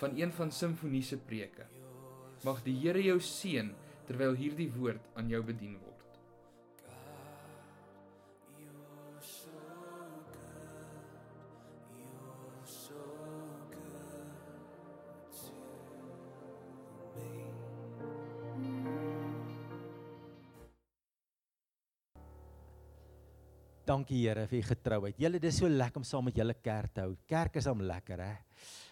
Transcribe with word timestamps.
van 0.00 0.18
een 0.18 0.32
van 0.32 0.50
Simfonie 0.52 1.02
se 1.02 1.16
preke. 1.16 1.66
Mag 2.44 2.62
die 2.66 2.76
Here 2.82 3.02
jou 3.02 3.20
seën 3.20 3.72
terwyl 4.08 4.34
hierdie 4.36 4.70
woord 4.74 5.06
aan 5.14 5.28
jou 5.32 5.42
bedien 5.46 5.78
word. 5.78 5.93
Dankie 23.94 24.24
Here 24.24 24.48
vir 24.50 24.58
u 24.58 24.64
getrouheid. 24.66 25.18
Julle 25.22 25.38
dis 25.38 25.60
so 25.60 25.70
lekker 25.70 26.00
om 26.00 26.06
saam 26.06 26.24
met 26.26 26.38
julle 26.38 26.56
kerk 26.58 26.96
te 26.96 27.04
hou. 27.04 27.12
Kerk 27.30 27.60
is 27.60 27.68
hom 27.70 27.84
lekker 27.86 28.22
hè. 28.24 28.32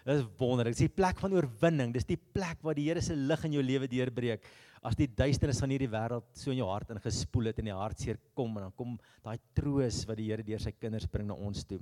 Dis 0.07 0.23
wonderlik. 0.39 0.77
Dis 0.77 0.85
die 0.85 0.95
plek 0.95 1.19
van 1.23 1.35
oorwinning. 1.35 1.95
Dis 1.95 2.07
die 2.07 2.19
plek 2.19 2.63
waar 2.63 2.79
die 2.79 2.85
Here 2.87 3.03
se 3.03 3.17
lig 3.17 3.47
in 3.49 3.57
jou 3.57 3.65
lewe 3.67 3.89
deurbreek. 3.91 4.47
As 4.87 4.99
die 4.99 5.09
duisternis 5.11 5.63
van 5.63 5.75
hierdie 5.75 5.91
wêreld 5.91 6.29
so 6.39 6.55
in 6.55 6.61
jou 6.61 6.69
hart 6.71 6.95
ingespoel 6.95 7.51
het 7.51 7.59
en 7.63 7.71
die 7.71 7.77
hartseer 7.79 8.19
kom 8.39 8.55
en 8.59 8.69
dan 8.69 8.75
kom 8.79 8.97
daai 9.23 9.39
troos 9.59 10.03
wat 10.07 10.19
die 10.21 10.29
Here 10.31 10.47
deur 10.47 10.63
sy 10.63 10.75
kinders 10.75 11.09
bring 11.11 11.27
na 11.31 11.39
ons 11.39 11.67
toe. 11.67 11.81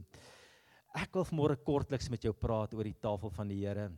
Ek 0.97 1.13
wil 1.17 1.29
vanmôre 1.29 1.59
kortliks 1.65 2.09
met 2.13 2.25
jou 2.25 2.33
praat 2.37 2.73
oor 2.77 2.89
die 2.89 2.97
tafel 3.05 3.33
van 3.37 3.53
die 3.53 3.61
Here. 3.63 3.91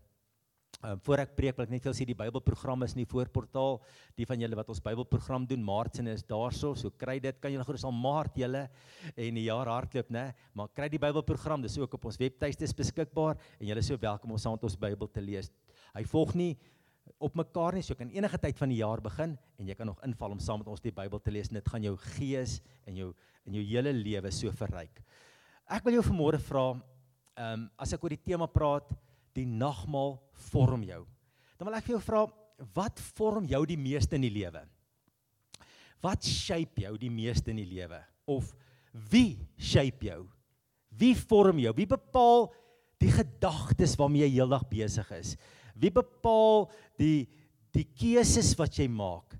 Um, 0.82 0.98
voor 1.06 1.20
ek 1.22 1.36
preek 1.38 1.54
wil 1.54 1.62
ek 1.62 1.70
net 1.70 1.84
wil 1.86 1.94
sê 1.94 2.02
die 2.08 2.16
Bybelprogram 2.18 2.80
is 2.82 2.96
in 2.96 3.04
die 3.04 3.06
voorportaal. 3.06 3.76
Die 4.18 4.26
van 4.26 4.40
julle 4.42 4.56
wat 4.58 4.70
ons 4.72 4.80
Bybelprogram 4.82 5.44
doen, 5.46 5.62
Maartsen 5.62 6.08
is 6.10 6.24
daarso, 6.26 6.72
so 6.74 6.90
kry 6.98 7.20
dit. 7.22 7.36
Kan 7.38 7.52
julle 7.54 7.66
gerus 7.68 7.84
al 7.86 7.94
Maart 7.94 8.40
julle 8.42 8.64
en 9.14 9.38
die 9.38 9.44
jaar 9.44 9.70
hardloop, 9.70 10.10
né? 10.10 10.24
Maar 10.58 10.72
kry 10.74 10.88
die 10.90 10.98
Bybelprogram, 10.98 11.62
dis 11.62 11.78
ook 11.78 11.94
op 12.00 12.08
ons 12.10 12.18
webtuiste 12.18 12.66
beskikbaar 12.74 13.38
en 13.60 13.70
julle 13.70 13.84
is 13.84 13.90
so 13.92 14.00
welkom 14.02 14.34
om 14.34 14.40
saam 14.42 14.56
met 14.58 14.66
ons 14.66 14.74
Bybel 14.82 15.10
te 15.14 15.22
lees. 15.22 15.52
Hy 15.94 16.02
volg 16.10 16.34
nie 16.40 16.50
op 17.22 17.38
mekaar 17.38 17.78
nie, 17.78 17.84
so 17.86 17.94
jy 17.94 18.00
kan 18.00 18.10
enige 18.16 18.42
tyd 18.42 18.58
van 18.58 18.74
die 18.74 18.80
jaar 18.80 19.04
begin 19.06 19.36
en 19.62 19.70
jy 19.70 19.78
kan 19.78 19.86
nog 19.86 20.02
inval 20.02 20.34
om 20.34 20.42
saam 20.42 20.64
met 20.64 20.72
ons 20.74 20.82
die 20.82 20.94
Bybel 20.98 21.22
te 21.22 21.30
lees 21.30 21.52
en 21.52 21.60
dit 21.60 21.72
gaan 21.76 21.86
jou 21.86 21.94
gees 22.16 22.58
en 22.90 22.98
jou 22.98 23.12
in 23.46 23.60
jou 23.60 23.64
hele 23.70 23.94
lewe 23.94 24.34
so 24.34 24.50
verryk. 24.58 24.98
Ek 25.70 25.86
wil 25.86 26.00
jou 26.00 26.04
vanmôre 26.10 26.42
vra, 26.42 26.66
ehm 27.38 27.54
um, 27.54 27.70
as 27.78 27.94
ek 27.94 28.02
oor 28.02 28.18
die 28.18 28.24
tema 28.26 28.50
praat, 28.50 28.90
die 29.36 29.46
nagmaal 29.48 30.18
vorm 30.50 30.84
jou. 30.86 31.02
Dan 31.56 31.68
wil 31.68 31.78
ek 31.78 31.86
vir 31.86 31.96
jou 31.96 32.04
vra, 32.04 32.26
wat 32.74 33.00
vorm 33.16 33.46
jou 33.50 33.62
die 33.66 33.78
meeste 33.80 34.18
in 34.18 34.26
die 34.26 34.34
lewe? 34.34 34.62
Wat 36.02 36.26
shape 36.26 36.82
jou 36.82 36.96
die 36.98 37.12
meeste 37.12 37.52
in 37.52 37.60
die 37.62 37.68
lewe? 37.68 38.00
Of 38.26 38.50
wie 39.10 39.38
shape 39.56 40.08
jou? 40.08 40.24
Wie 40.98 41.14
vorm 41.16 41.60
jou? 41.62 41.72
Wie 41.76 41.88
bepaal 41.88 42.50
die 43.02 43.12
gedagtes 43.14 43.94
waarmee 43.98 44.26
jy 44.26 44.36
heeldag 44.36 44.66
besig 44.70 45.08
is? 45.16 45.36
Wie 45.78 45.92
bepaal 45.94 46.68
die 47.00 47.28
die 47.72 47.86
keuses 47.96 48.50
wat 48.58 48.76
jy 48.76 48.84
maak? 48.92 49.38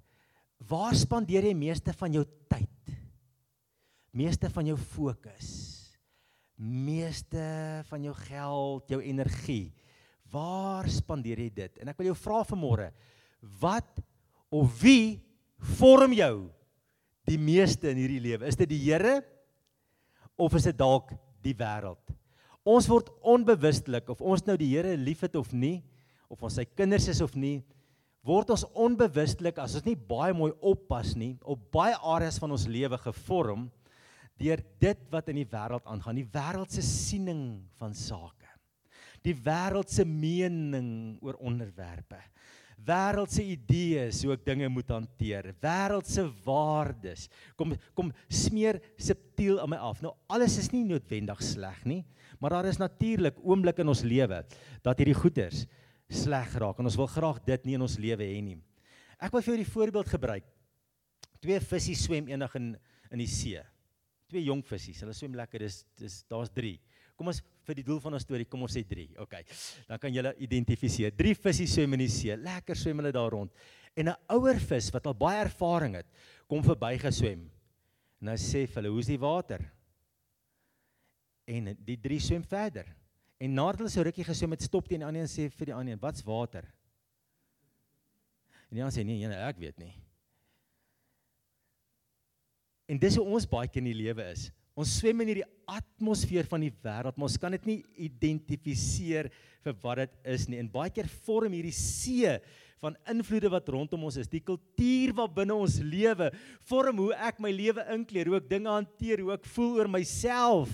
Waar 0.71 0.95
spandeer 0.97 1.45
jy 1.45 1.53
meeste 1.59 1.93
van 1.99 2.15
jou 2.16 2.22
tyd? 2.49 2.95
Meeste 4.16 4.49
van 4.55 4.71
jou 4.71 4.78
fokus? 4.81 5.50
Meeste 6.56 7.43
van 7.91 8.06
jou 8.06 8.15
geld, 8.16 8.95
jou 8.95 9.00
energie? 9.05 9.72
Waar 10.32 10.88
spandeer 10.88 11.43
jy 11.44 11.50
dit? 11.53 11.82
En 11.82 11.93
ek 11.93 11.98
wil 12.00 12.10
jou 12.12 12.16
vra 12.22 12.41
vanmôre, 12.48 12.88
wat 13.60 14.00
of 14.53 14.72
wie 14.81 15.20
vorm 15.76 16.15
jou 16.16 16.48
die 17.28 17.38
meeste 17.38 17.91
in 17.91 18.00
hierdie 18.00 18.22
lewe? 18.22 18.48
Is 18.48 18.59
dit 18.59 18.71
die 18.71 18.81
Here 18.81 19.21
of 20.41 20.56
is 20.56 20.66
dit 20.71 20.78
dalk 20.78 21.12
die 21.44 21.54
wêreld? 21.59 22.00
Ons 22.62 22.88
word 22.88 23.10
onbewustelik 23.26 24.09
of 24.12 24.22
ons 24.22 24.44
nou 24.47 24.56
die 24.59 24.71
Here 24.72 24.94
liefhet 24.97 25.37
of 25.37 25.53
nie, 25.53 25.81
of 26.32 26.41
ons 26.47 26.56
sy 26.60 26.65
kinders 26.65 27.10
is 27.12 27.21
of 27.25 27.34
nie, 27.37 27.60
word 28.25 28.54
ons 28.54 28.65
onbewustelik 28.78 29.59
as 29.60 29.75
ons 29.76 29.84
nie 29.84 29.98
baie 29.98 30.32
mooi 30.37 30.53
oppas 30.62 31.16
nie, 31.19 31.34
op 31.42 31.66
baie 31.75 31.97
areas 32.15 32.38
van 32.41 32.54
ons 32.54 32.69
lewe 32.71 32.98
gevorm 33.03 33.66
deur 34.41 34.62
dit 34.81 35.03
wat 35.12 35.28
in 35.31 35.42
die 35.42 35.50
wêreld 35.50 35.84
aangaan, 35.87 36.22
die 36.22 36.31
wêreld 36.32 36.72
se 36.72 36.82
siening 36.87 37.60
van 37.78 37.92
sake 37.94 38.41
die 39.22 39.34
wêreld 39.34 39.91
se 39.93 40.05
mening 40.09 41.19
oor 41.22 41.38
onderwerpe. 41.41 42.19
Wêreldse 42.83 43.44
idees 43.47 44.25
hoe 44.25 44.34
ek 44.34 44.47
dinge 44.47 44.66
moet 44.72 44.91
hanteer. 44.91 45.53
Wêreldse 45.62 46.25
waardes. 46.44 47.28
Kom 47.55 47.77
kom 47.94 48.10
smeer 48.27 48.81
subtiel 48.99 49.60
aan 49.62 49.71
my 49.71 49.78
af. 49.78 50.03
Nou 50.03 50.16
alles 50.33 50.59
is 50.59 50.72
nie 50.75 50.83
noodwendig 50.88 51.44
sleg 51.47 51.84
nie 51.87 52.03
maar 52.43 52.50
daar 52.50 52.66
is 52.66 52.77
natuurlik 52.77 53.38
oomblikke 53.47 53.84
in 53.84 53.93
ons 53.93 54.03
lewe 54.03 54.41
dat 54.83 54.99
hierdie 54.99 55.15
goeters 55.15 55.62
sleg 56.10 56.56
raak 56.59 56.81
en 56.83 56.89
ons 56.91 56.99
wil 56.99 57.06
graag 57.06 57.39
dit 57.47 57.69
nie 57.69 57.77
in 57.78 57.84
ons 57.87 57.94
lewe 58.03 58.27
hê 58.27 58.41
nie. 58.43 58.56
Ek 59.22 59.31
wil 59.31 59.44
vir 59.44 59.53
jou 59.53 59.60
die 59.60 59.71
voorbeeld 59.71 60.10
gebruik. 60.10 60.49
Twee 61.39 61.60
visse 61.62 61.94
swem 62.00 62.27
eendag 62.33 62.56
in 62.59 62.75
in 63.12 63.21
die 63.21 63.28
see. 63.28 63.60
Twee 64.27 64.43
jong 64.47 64.62
visse 64.66 64.97
hulle 64.99 65.15
swem 65.15 65.37
lekker 65.39 65.62
dis 65.69 65.83
dis 66.00 66.19
daar's 66.27 66.50
3 66.50 66.75
Kom 67.22 67.31
ons 67.31 67.38
vir 67.62 67.78
die 67.78 67.84
doel 67.87 68.00
van 68.03 68.16
ons 68.19 68.25
storie, 68.27 68.49
kom 68.50 68.65
ons 68.66 68.75
sê 68.75 68.81
3. 68.83 69.12
OK. 69.22 69.37
Dan 69.87 70.00
kan 70.03 70.10
julle 70.10 70.33
identifiseer. 70.43 71.12
3 71.15 71.37
visse 71.38 71.69
swem 71.71 71.94
in 71.94 72.00
die 72.03 72.10
see. 72.10 72.34
Lekker 72.34 72.75
swem 72.75 72.99
hulle 72.99 73.12
daar 73.15 73.31
rond. 73.31 73.53
En 73.94 74.09
'n 74.10 74.16
ouer 74.34 74.59
vis 74.59 74.91
wat 74.91 75.06
al 75.06 75.15
baie 75.15 75.44
ervaring 75.44 75.94
het, 75.94 76.09
kom 76.49 76.65
verby 76.66 76.99
geswem. 76.99 77.49
En 78.21 78.28
hy 78.28 78.34
sê 78.34 78.66
vir 78.66 78.83
hulle, 78.83 78.91
"Hoe's 78.91 79.06
die 79.06 79.19
water?" 79.19 79.71
En 81.47 81.77
die 81.78 81.97
3 81.97 82.19
swem 82.19 82.43
verder. 82.43 82.87
En 83.39 83.54
nadat 83.54 83.78
hulle 83.78 83.91
so 83.91 84.03
rukkie 84.03 84.25
geswem 84.25 84.50
het, 84.50 84.62
stop 84.62 84.89
die 84.89 84.99
een 84.99 85.16
en 85.16 85.27
sê 85.27 85.49
vir 85.49 85.66
die 85.66 85.75
ander, 85.75 85.97
"Wat's 85.99 86.25
water?" 86.25 86.65
En 88.69 88.75
die 88.77 88.83
ander 88.83 88.99
sê, 88.99 89.04
"Nee, 89.04 89.28
nee, 89.28 89.37
ek 89.37 89.59
weet 89.59 89.78
nie." 89.78 89.94
En 92.89 92.99
dis 92.99 93.15
hoe 93.15 93.25
ons 93.25 93.47
baie 93.47 93.69
keer 93.69 93.83
in 93.83 93.93
die 93.93 94.03
lewe 94.03 94.25
is. 94.25 94.50
Ons 94.78 94.94
swem 94.99 95.21
in 95.21 95.33
hierdie 95.33 95.49
atmosfeer 95.69 96.47
van 96.49 96.62
die 96.65 96.72
wêreld, 96.84 97.16
maar 97.16 97.28
ons 97.28 97.41
kan 97.41 97.53
dit 97.53 97.66
nie 97.69 97.81
identifiseer 98.09 99.28
vir 99.62 99.75
wat 99.84 100.00
dit 100.00 100.15
is 100.34 100.47
nie. 100.49 100.60
En 100.62 100.71
baie 100.72 100.93
keer 100.94 101.10
vorm 101.27 101.53
hierdie 101.53 101.75
see 101.77 102.38
van 102.83 102.97
invloede 103.12 103.50
wat 103.53 103.69
rondom 103.71 104.09
ons 104.09 104.16
is, 104.19 104.31
die 104.31 104.43
kultuur 104.43 105.12
wat 105.21 105.34
binne 105.37 105.55
ons 105.55 105.77
lewe 105.87 106.33
vorm 106.66 107.05
hoe 107.05 107.12
ek 107.28 107.38
my 107.43 107.53
lewe 107.55 107.84
inkleer, 107.94 108.33
hoe 108.33 108.41
ek 108.41 108.49
dinge 108.50 108.72
hanteer, 108.72 109.22
hoe 109.22 109.36
ek 109.36 109.47
voel 109.54 109.78
oor 109.78 109.92
myself. 109.92 110.72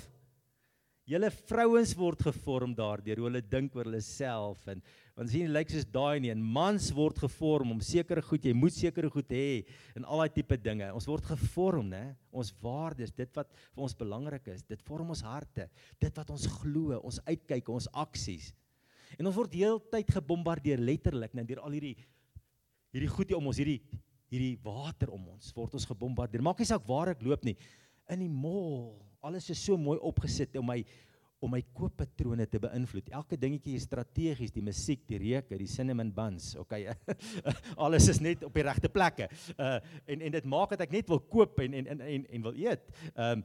Julle 1.09 1.29
vrouens 1.49 1.93
word 1.97 2.23
gevorm 2.29 2.75
daardeur 2.77 3.21
hoe 3.21 3.29
hulle 3.31 3.45
dink 3.45 3.77
oor 3.77 3.89
hulle 3.89 4.03
self 4.05 4.67
en 4.69 4.83
want 5.19 5.33
sien 5.33 5.51
lyk 5.51 5.73
soos 5.73 5.87
daai 5.91 6.21
nie 6.23 6.31
en 6.31 6.43
mans 6.55 6.93
word 6.95 7.19
gevorm 7.25 7.73
om 7.75 7.81
sekere 7.83 8.23
goed 8.23 8.45
jy 8.47 8.53
moet 8.55 8.77
sekere 8.77 9.11
goed 9.11 9.33
hê 9.35 9.65
en 9.99 10.07
al 10.07 10.23
daai 10.23 10.31
tipe 10.37 10.55
dinge. 10.63 10.87
Ons 10.95 11.09
word 11.11 11.27
gevorm, 11.27 11.89
né? 11.91 12.15
Ons 12.31 12.53
waardes, 12.63 13.11
dit 13.17 13.33
wat 13.35 13.51
vir 13.75 13.83
ons 13.89 13.97
belangrik 13.99 14.47
is, 14.55 14.63
dit 14.63 14.85
vorm 14.87 15.11
ons 15.11 15.25
harte, 15.27 15.67
dit 15.99 16.21
wat 16.23 16.31
ons 16.31 16.47
glo, 16.61 17.01
ons 17.03 17.19
uitkyk, 17.27 17.73
ons 17.75 17.91
aksies. 17.99 18.53
En 19.19 19.27
ons 19.27 19.35
word 19.35 19.59
heeltyd 19.59 20.15
gebombardeer 20.21 20.79
letterlik 20.79 21.35
net 21.35 21.51
deur 21.51 21.65
al 21.67 21.75
hierdie 21.75 21.97
hierdie 22.95 23.11
goed 23.11 23.29
hier 23.29 23.41
om 23.41 23.51
ons 23.51 23.59
hierdie 23.59 23.81
hierdie 24.31 24.55
water 24.63 25.11
om 25.11 25.33
ons 25.35 25.51
word 25.57 25.75
ons 25.75 25.89
gebombardeer. 25.89 26.45
Maak 26.45 26.63
nie 26.63 26.69
saak 26.69 26.87
waar 26.87 27.11
ek 27.11 27.27
loop 27.27 27.43
nie. 27.49 27.57
In 28.13 28.23
die 28.23 28.31
mall 28.31 28.95
alles 29.25 29.51
is 29.51 29.59
so 29.59 29.75
mooi 29.81 29.99
opgesit 29.99 30.55
om 30.61 30.69
my 30.71 30.79
om 31.39 31.53
my 31.55 31.61
kooppatrone 31.77 32.47
te 32.51 32.59
beïnvloed. 32.63 33.11
Elke 33.15 33.39
dingetjie 33.39 33.77
is 33.79 33.87
strategies, 33.87 34.53
die 34.55 34.65
musiek, 34.65 35.05
die 35.07 35.21
reuke, 35.23 35.59
die 35.59 35.71
cinnamon 35.71 36.11
buns, 36.15 36.51
okay. 36.59 36.89
alles 37.85 38.09
is 38.11 38.21
net 38.25 38.43
op 38.47 38.55
die 38.57 38.67
regte 38.67 38.91
plekke. 38.93 39.29
Uh 39.57 39.77
en 40.09 40.25
en 40.27 40.35
dit 40.35 40.49
maak 40.49 40.73
dat 40.75 40.87
ek 40.89 40.95
net 40.97 41.11
wil 41.11 41.21
koop 41.31 41.61
en 41.63 41.77
en 41.79 41.93
en 41.95 42.01
en, 42.03 42.25
en 42.35 42.47
wil 42.49 42.59
eet. 42.59 42.89
Um 43.15 43.45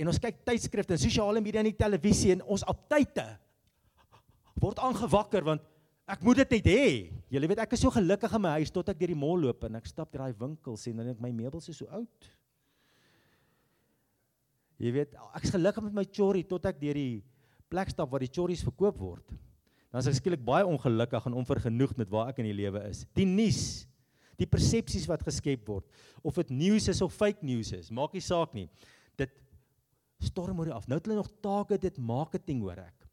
en 0.00 0.10
ons 0.10 0.18
kyk 0.22 0.40
tydskrifte 0.48 0.96
en 0.96 1.02
sosiale 1.02 1.42
media 1.44 1.60
en 1.60 1.68
die 1.68 1.76
televisie 1.76 2.32
en 2.32 2.42
ons 2.48 2.64
aptyte 2.64 3.26
word 4.60 4.80
aangewakker 4.80 5.44
want 5.44 5.66
ek 6.10 6.24
moet 6.26 6.40
dit 6.42 6.56
net 6.56 6.68
hê. 6.72 6.86
Jy 7.30 7.46
weet 7.46 7.62
ek 7.62 7.76
is 7.76 7.84
so 7.84 7.92
gelukkig 7.94 8.32
in 8.34 8.42
my 8.42 8.56
huis 8.58 8.72
tot 8.74 8.88
ek 8.90 8.98
deur 8.98 9.12
die 9.12 9.22
mall 9.22 9.38
loop 9.44 9.68
en 9.68 9.78
ek 9.78 9.86
stap 9.86 10.10
deur 10.10 10.24
daai 10.24 10.40
winkels 10.40 10.88
en 10.90 11.02
dan 11.02 11.12
ek 11.12 11.22
my 11.22 11.30
meubels 11.36 11.68
is 11.70 11.78
so 11.78 11.86
oud. 11.94 12.30
Jy 14.80 14.94
weet, 14.96 15.14
ek's 15.36 15.52
gelukkig 15.52 15.84
met 15.90 16.00
my 16.00 16.06
chorrie 16.08 16.46
tot 16.48 16.64
ek 16.70 16.80
deur 16.80 16.96
die 16.96 17.20
plek 17.70 17.92
stap 17.92 18.10
waar 18.10 18.24
die 18.24 18.32
chorries 18.32 18.64
verkoop 18.64 18.96
word. 18.98 19.36
Dan 19.90 20.00
is 20.00 20.08
ek 20.08 20.20
skielik 20.20 20.42
baie 20.46 20.64
ongelukkig 20.66 21.26
en 21.28 21.36
onvergenoegd 21.42 21.98
met 22.00 22.10
waar 22.12 22.30
ek 22.32 22.40
in 22.40 22.48
die 22.48 22.56
lewe 22.62 22.82
is. 22.88 23.04
Die 23.18 23.28
nuus. 23.28 23.86
die 24.40 24.48
persepsies 24.48 25.04
wat 25.04 25.20
geskep 25.20 25.66
word, 25.68 25.84
of 26.24 26.38
dit 26.40 26.52
nuus 26.54 26.86
is 26.88 27.02
of 27.04 27.12
fake 27.12 27.44
news 27.44 27.74
is, 27.76 27.90
maak 27.92 28.14
nie 28.16 28.22
saak 28.24 28.54
nie. 28.56 28.70
Dit 29.20 29.34
storm 30.24 30.62
oor 30.62 30.70
af. 30.78 30.86
Nou 30.88 30.96
het 30.96 31.04
hulle 31.04 31.18
nog 31.18 31.28
take 31.44 31.76
dit 31.82 31.98
marketing 32.00 32.62
hoor 32.64 32.80
ek. 32.80 33.04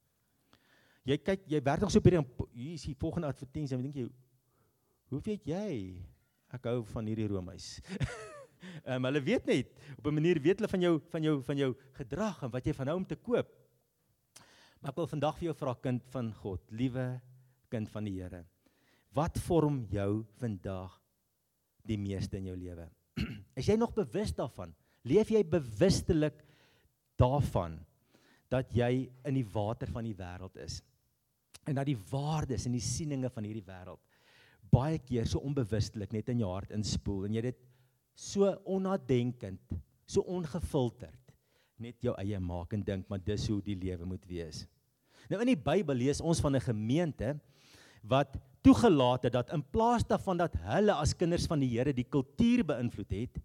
Jy 1.07 1.17
kyk, 1.23 1.43
jy 1.51 1.61
werk 1.63 1.83
nog 1.83 1.91
so 1.91 2.03
by 2.03 2.15
hier 2.15 2.73
is 2.75 2.87
die 2.87 2.95
volgende 2.99 3.27
advertensie, 3.31 3.75
dan 3.75 3.83
dink 3.83 3.99
jy, 3.99 4.07
hoe 5.11 5.21
weet 5.23 5.51
jy? 5.51 5.67
Ek 6.55 6.71
hou 6.71 6.81
van 6.93 7.11
hierdie 7.11 7.27
roomhuis. 7.27 7.77
Ehm 8.83 8.97
um, 8.97 9.07
hulle 9.09 9.21
weet 9.23 9.45
net 9.49 9.71
op 9.97 10.07
'n 10.07 10.13
manier 10.13 10.39
weet 10.41 10.59
hulle 10.59 10.71
van 10.71 10.81
jou 10.81 10.99
van 11.11 11.23
jou 11.23 11.41
van 11.43 11.57
jou 11.57 11.71
gedrag 11.93 12.43
en 12.43 12.51
wat 12.51 12.65
jy 12.65 12.73
van 12.73 12.87
hom 12.87 13.05
te 13.05 13.15
koop. 13.15 13.49
Maar 14.81 14.91
ek 14.91 14.95
wil 14.97 15.07
vandag 15.07 15.37
vir 15.37 15.45
jou 15.45 15.55
vra 15.55 15.73
kind 15.81 16.03
van 16.13 16.33
God, 16.33 16.61
liewe 16.71 17.21
kind 17.69 17.89
van 17.89 18.03
die 18.03 18.21
Here. 18.21 18.45
Wat 19.13 19.37
vorm 19.37 19.85
jou 19.89 20.25
vandag 20.37 21.01
die 21.83 21.97
meeste 21.97 22.37
in 22.37 22.45
jou 22.45 22.55
lewe? 22.55 22.89
Is 23.59 23.67
jy 23.67 23.75
nog 23.75 23.93
bewus 23.93 24.33
daarvan? 24.33 24.75
Leef 25.03 25.29
jy 25.29 25.43
bewustelik 25.43 26.43
daarvan 27.17 27.79
dat 28.49 28.71
jy 28.71 29.09
in 29.25 29.33
die 29.33 29.47
water 29.53 29.87
van 29.87 30.03
die 30.03 30.15
wêreld 30.15 30.55
is? 30.57 30.83
En 31.65 31.75
dat 31.75 31.85
die 31.85 31.97
waardes 32.11 32.65
en 32.65 32.71
die 32.71 32.81
sieninge 32.81 33.29
van 33.29 33.43
hierdie 33.43 33.65
wêreld 33.65 33.99
baie 34.71 34.99
keer 34.99 35.27
so 35.27 35.41
onbewustelik 35.45 36.13
net 36.15 36.29
in 36.33 36.43
jou 36.43 36.51
hart 36.51 36.73
inspoel 36.75 37.27
en 37.27 37.37
jy 37.37 37.43
dit 37.49 37.59
so 38.17 38.49
onnadenkend, 38.65 39.61
so 40.09 40.25
ongefilterd 40.25 41.27
net 41.77 42.01
jou 42.01 42.15
eie 42.17 42.39
maak 42.41 42.73
en 42.73 42.81
dink 42.81 43.05
maar 43.11 43.21
dis 43.21 43.43
hoe 43.51 43.59
die 43.61 43.77
lewe 43.77 44.07
moet 44.09 44.23
wees. 44.25 44.63
Nou 45.29 45.39
in 45.43 45.51
die 45.51 45.59
Bybel 45.59 45.99
lees 46.01 46.21
ons 46.21 46.41
van 46.41 46.55
'n 46.55 46.65
gemeente 46.65 47.35
wat 48.01 48.37
toegelaat 48.63 49.27
het 49.27 49.33
dat 49.33 49.53
in 49.53 49.61
plaas 49.61 50.03
daarvan 50.03 50.37
dat 50.37 50.53
hulle 50.53 50.93
as 50.93 51.13
kinders 51.13 51.45
van 51.45 51.59
die 51.59 51.69
Here 51.69 51.93
die 51.93 52.07
kultuur 52.07 52.63
beïnvloed 52.65 53.11
het, 53.11 53.37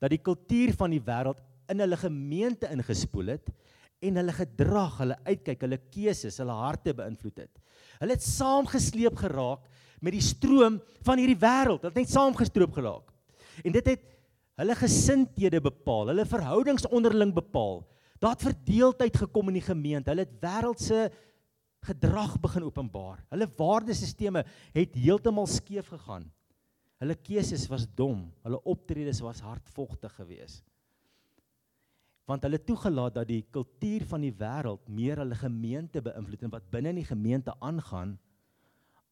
dat 0.00 0.10
die 0.10 0.22
kultuur 0.22 0.74
van 0.74 0.90
die 0.90 1.00
wêreld 1.00 1.38
in 1.68 1.80
hulle 1.80 1.96
gemeente 1.96 2.66
ingespoel 2.66 3.36
het 3.36 3.50
en 4.00 4.16
hulle 4.16 4.32
gedrag, 4.32 4.98
hulle 4.98 5.16
uitkyk, 5.24 5.60
hulle 5.60 5.78
keuses, 5.90 6.38
hulle 6.38 6.54
harte 6.54 6.94
beïnvloed 6.94 7.38
het. 7.38 7.54
Hulle 8.00 8.14
het 8.14 8.22
saamgesleep 8.22 9.16
geraak 9.16 9.66
met 10.00 10.12
die 10.12 10.22
stroom 10.22 10.80
van 11.02 11.18
hierdie 11.18 11.38
wêreld. 11.38 11.82
Hulle 11.82 11.94
het 11.94 12.02
net 12.02 12.10
saamgestroop 12.10 12.72
geraak. 12.72 13.14
En 13.64 13.74
dit 13.74 13.92
het 13.94 14.04
hulle 14.58 14.74
gesindhede 14.74 15.60
bepaal, 15.62 16.10
hulle 16.12 16.26
verhoudings 16.26 16.88
onderling 16.90 17.32
bepaal. 17.34 17.84
Daar 18.18 18.34
het 18.34 18.48
verdeeldheid 18.48 19.16
gekom 19.16 19.52
in 19.52 19.60
die 19.60 19.66
gemeente. 19.68 20.10
Hulle 20.10 20.26
het 20.26 20.38
wêreldse 20.42 21.08
gedrag 21.86 22.34
begin 22.42 22.66
openbaar. 22.66 23.22
Hulle 23.30 23.46
waardesisteme 23.58 24.42
het 24.74 24.96
heeltemal 24.98 25.46
skeef 25.46 25.92
gegaan. 25.94 26.26
Hulle 26.98 27.14
keuses 27.14 27.68
was 27.70 27.86
dom, 27.94 28.26
hulle 28.42 28.58
optredes 28.66 29.20
was 29.22 29.42
hardvogtig 29.44 30.16
geweest. 30.18 30.64
Want 32.26 32.42
hulle 32.44 32.58
toegelaat 32.60 33.14
dat 33.20 33.28
die 33.30 33.44
kultuur 33.54 34.04
van 34.10 34.24
die 34.26 34.34
wêreld 34.34 34.90
meer 34.90 35.22
hulle 35.22 35.38
gemeente 35.38 36.02
beïnvloed 36.04 36.42
en 36.44 36.52
wat 36.52 36.66
binne 36.74 36.90
in 36.92 36.98
die 37.00 37.08
gemeente 37.08 37.54
aangaan 37.64 38.16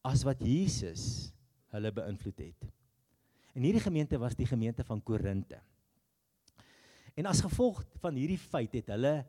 as 0.05 0.25
wat 0.27 0.43
Jesus 0.43 1.31
hulle 1.73 1.91
beïnvloed 1.95 2.43
het. 2.43 2.67
En 3.57 3.65
hierdie 3.65 3.81
gemeente 3.81 4.19
was 4.21 4.37
die 4.37 4.45
gemeente 4.45 4.83
van 4.85 5.01
Korinte. 5.01 5.57
En 7.17 7.25
as 7.25 7.41
gevolg 7.41 7.81
van 8.03 8.13
hierdie 8.13 8.37
feit 8.37 8.75
het 8.77 8.91
hulle 8.93 9.23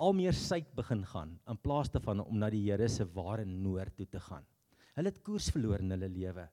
al 0.00 0.14
meer 0.16 0.32
suid 0.36 0.70
begin 0.76 1.02
gaan 1.04 1.34
in 1.48 1.58
plaas 1.60 1.90
daarvan 1.92 2.22
om 2.24 2.38
na 2.40 2.48
die 2.52 2.62
Here 2.64 2.88
se 2.88 3.04
ware 3.12 3.44
noord 3.44 3.92
toe 3.98 4.08
te 4.08 4.20
gaan. 4.20 4.44
Hulle 4.96 5.12
het 5.12 5.20
koers 5.24 5.50
verloor 5.52 5.84
in 5.84 5.92
hulle 5.92 6.08
lewe 6.08 6.46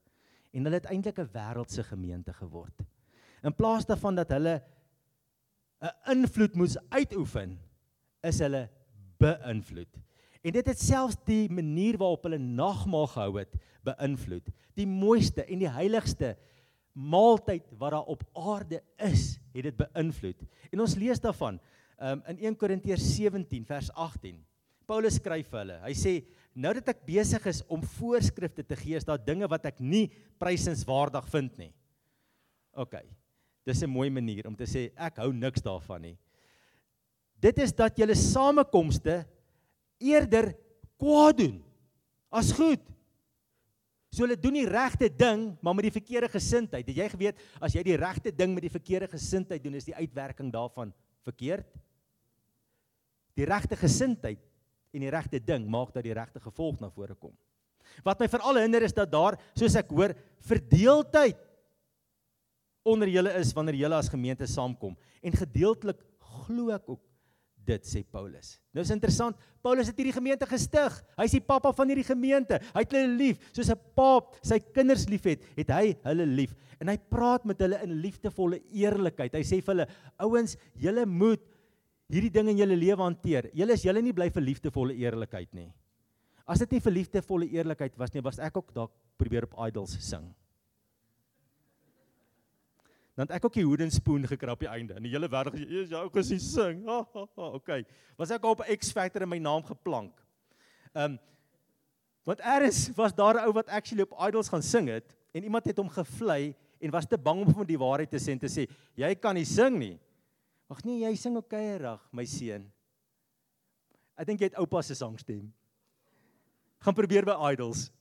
en 0.54 0.68
hulle 0.68 0.82
het 0.82 0.92
eintlik 0.92 1.20
'n 1.24 1.32
wêreldse 1.32 1.84
gemeente 1.88 2.34
geword. 2.34 2.84
In 3.44 3.56
plaas 3.56 3.86
daarvan 3.88 4.16
dat 4.16 4.30
hulle 4.30 4.62
'n 5.82 6.20
invloed 6.20 6.56
moes 6.56 6.78
uitoefen, 6.90 7.60
is 8.24 8.40
hulle 8.40 8.70
beïnvloed. 9.18 9.96
En 10.44 10.52
dit 10.52 10.66
het 10.66 10.80
selfs 10.80 11.16
die 11.26 11.50
manier 11.50 11.98
waarop 11.98 12.24
hulle 12.24 12.38
nagmaal 12.38 13.08
gehou 13.08 13.40
het 13.40 13.56
beïnvloed. 13.84 14.50
Die 14.76 14.88
mooiste 14.88 15.46
en 15.46 15.60
die 15.60 15.72
heiligste 15.72 16.38
maaltyd 16.94 17.66
wat 17.78 17.96
daar 17.96 18.10
op 18.10 18.24
aarde 18.38 18.82
is, 19.02 19.40
het 19.54 19.66
dit 19.70 19.78
beïnvloed. 19.78 20.46
En 20.72 20.84
ons 20.86 20.96
lees 20.96 21.22
daarvan 21.22 21.60
um, 21.98 22.22
in 22.30 22.42
1 22.54 22.58
Korintiërs 22.62 23.06
17 23.16 23.66
vers 23.66 23.90
18. 23.92 24.38
Paulus 24.90 25.18
skryf 25.18 25.50
vir 25.50 25.64
hulle. 25.64 25.80
Hy 25.86 25.94
sê 25.98 26.14
nou 26.54 26.74
dat 26.78 26.92
ek 26.94 27.06
besig 27.08 27.46
is 27.50 27.64
om 27.72 27.82
voorskrifte 27.96 28.66
te 28.68 28.78
gee, 28.78 28.98
is 29.00 29.08
daar 29.08 29.22
dinge 29.22 29.48
wat 29.50 29.66
ek 29.72 29.82
nie 29.82 30.06
prysenswaardig 30.42 31.30
vind 31.34 31.58
nie. 31.62 31.72
OK. 32.78 33.00
Dis 33.66 33.82
'n 33.82 33.90
mooi 33.90 34.10
manier 34.10 34.48
om 34.48 34.56
te 34.56 34.66
sê 34.66 34.92
ek 34.98 35.18
hou 35.18 35.32
niks 35.32 35.62
daarvan 35.62 36.02
nie. 36.02 36.18
Dit 37.40 37.58
is 37.58 37.74
dat 37.74 37.98
julle 37.98 38.16
samekomste 38.16 39.26
eerder 40.00 40.54
kwaad 41.00 41.38
doen 41.38 41.64
as 42.30 42.52
goed. 42.52 42.93
So 44.14 44.28
hulle 44.28 44.38
doen 44.38 44.60
die 44.60 44.70
regte 44.70 45.10
ding, 45.10 45.48
maar 45.66 45.74
met 45.74 45.88
die 45.88 45.96
verkeerde 45.96 46.30
gesindheid. 46.30 46.86
Het 46.86 47.00
jy 47.02 47.08
geweet 47.16 47.40
as 47.58 47.74
jy 47.74 47.82
die 47.88 47.98
regte 47.98 48.34
ding 48.36 48.54
met 48.54 48.68
die 48.68 48.74
verkeerde 48.74 49.10
gesindheid 49.10 49.64
doen, 49.64 49.80
is 49.80 49.88
die 49.90 49.96
uitwerking 49.98 50.52
daarvan 50.54 50.92
verkeerd? 51.26 51.66
Die 53.34 53.48
regte 53.50 53.80
gesindheid 53.80 54.42
en 54.94 55.02
die 55.02 55.10
regte 55.10 55.40
ding 55.42 55.66
maak 55.66 55.96
dat 55.96 56.06
die 56.06 56.14
regte 56.14 56.42
gevolg 56.44 56.78
na 56.84 56.92
vore 56.94 57.18
kom. 57.18 57.34
Wat 58.06 58.22
my 58.22 58.30
veral 58.30 58.62
hinder 58.62 58.86
is 58.86 58.94
dat 58.94 59.10
daar, 59.10 59.40
soos 59.58 59.74
ek 59.82 59.90
hoor, 59.90 60.14
verdeeldheid 60.46 61.42
onder 62.86 63.10
julle 63.10 63.34
is 63.40 63.54
wanneer 63.58 63.80
julle 63.82 63.98
as 63.98 64.12
gemeente 64.12 64.46
saamkom 64.50 64.94
en 65.24 65.40
gedeeltelik 65.40 66.02
glo 66.44 66.74
ek 66.76 66.86
ook 66.92 67.02
dit 67.66 67.88
sê 67.88 68.04
Paulus. 68.04 68.58
Nou 68.76 68.84
is 68.84 68.92
interessant, 68.94 69.38
Paulus 69.64 69.88
het 69.88 70.00
hierdie 70.00 70.16
gemeente 70.16 70.48
gestig. 70.50 70.98
Hy 71.18 71.28
is 71.30 71.36
die 71.38 71.44
pappa 71.44 71.72
van 71.76 71.92
hierdie 71.92 72.08
gemeente. 72.08 72.60
Hy 72.74 72.84
het 72.84 72.96
hulle 72.96 73.16
lief, 73.20 73.40
soos 73.56 73.72
'n 73.72 73.80
pa 73.96 74.20
sy 74.42 74.60
kinders 74.60 75.08
liefhet, 75.08 75.42
het 75.56 75.70
hy 75.70 75.96
hulle 76.04 76.26
lief. 76.26 76.56
En 76.80 76.88
hy 76.90 76.98
praat 76.98 77.46
met 77.46 77.60
hulle 77.60 77.80
in 77.84 78.02
liefdevolle 78.02 78.60
eerlikheid. 78.72 79.34
Hy 79.34 79.44
sê 79.44 79.62
vir 79.62 79.74
hulle, 79.76 79.88
ouens, 80.20 80.58
julle 80.76 81.06
moet 81.06 81.42
hierdie 82.10 82.34
ding 82.34 82.50
in 82.50 82.58
julle 82.58 82.76
lewe 82.76 83.02
hanteer. 83.02 83.50
Julle 83.54 83.74
is 83.74 83.84
julle 83.84 84.02
nie 84.02 84.14
bly 84.14 84.30
vir 84.30 84.42
liefdevolle 84.42 84.94
eerlikheid 84.94 85.54
nie. 85.54 85.72
As 86.46 86.60
dit 86.60 86.72
nie 86.72 86.82
vir 86.82 86.92
liefdevolle 86.92 87.48
eerlikheid 87.48 87.98
was 87.98 88.14
nie, 88.14 88.22
was 88.22 88.40
ek 88.40 88.58
ook 88.58 88.74
dalk 88.74 88.92
probeer 89.18 89.44
op 89.44 89.56
idols 89.68 89.98
sing 90.00 90.34
dan 93.14 93.28
het 93.28 93.36
ek 93.38 93.46
ook 93.46 93.58
die 93.58 93.66
wooden 93.68 93.92
spoon 93.94 94.26
gekrap 94.28 94.64
die 94.64 94.70
einde. 94.70 94.96
En 94.98 95.06
die 95.06 95.12
hele 95.14 95.30
wêreld 95.30 95.54
gesê, 95.54 95.70
"Jesus, 95.70 95.90
jou 95.90 96.10
kan 96.10 96.24
sing." 96.24 96.86
Ha, 96.86 97.06
ha, 97.14 97.26
ha, 97.36 97.48
okay. 97.54 97.86
Was 98.18 98.32
ek 98.32 98.44
op 98.44 98.62
X 98.62 98.92
Factor 98.92 99.22
in 99.22 99.30
my 99.30 99.38
naam 99.38 99.64
geplank. 99.64 100.14
Ehm 100.94 101.12
um, 101.12 101.20
want 102.26 102.40
eers 102.40 102.90
was 102.96 103.14
daar 103.14 103.36
'n 103.36 103.46
ou 103.48 103.54
wat 103.54 103.68
actually 103.68 104.02
op 104.02 104.28
Idols 104.28 104.50
gaan 104.50 104.62
sing 104.64 104.88
het 104.88 105.16
en 105.34 105.44
iemand 105.44 105.66
het 105.66 105.78
hom 105.78 105.90
gevlei 105.90 106.56
en 106.80 106.92
was 106.92 107.06
te 107.06 107.18
bang 107.18 107.46
om 107.46 107.54
van 107.54 107.66
die 107.66 107.78
waarheid 107.78 108.10
te 108.10 108.18
sê 108.18 108.32
en 108.32 108.40
te 108.40 108.48
sê, 108.48 108.70
"Jy 108.96 109.16
kan 109.16 109.36
nie 109.36 109.46
sing 109.46 109.78
nie." 109.78 110.00
Ag 110.70 110.84
nee, 110.84 111.00
jy 111.00 111.16
sing 111.16 111.38
okay 111.38 111.78
reg, 111.78 112.00
my 112.12 112.26
seun. 112.26 112.72
Ek 114.18 114.28
dink 114.28 114.40
jy 114.40 114.46
het 114.46 114.58
oupa 114.62 114.82
se 114.82 114.96
sangstem. 114.96 115.54
Gaan 116.80 116.94
probeer 116.94 117.26
by 117.26 117.36
Idols. 117.52 117.92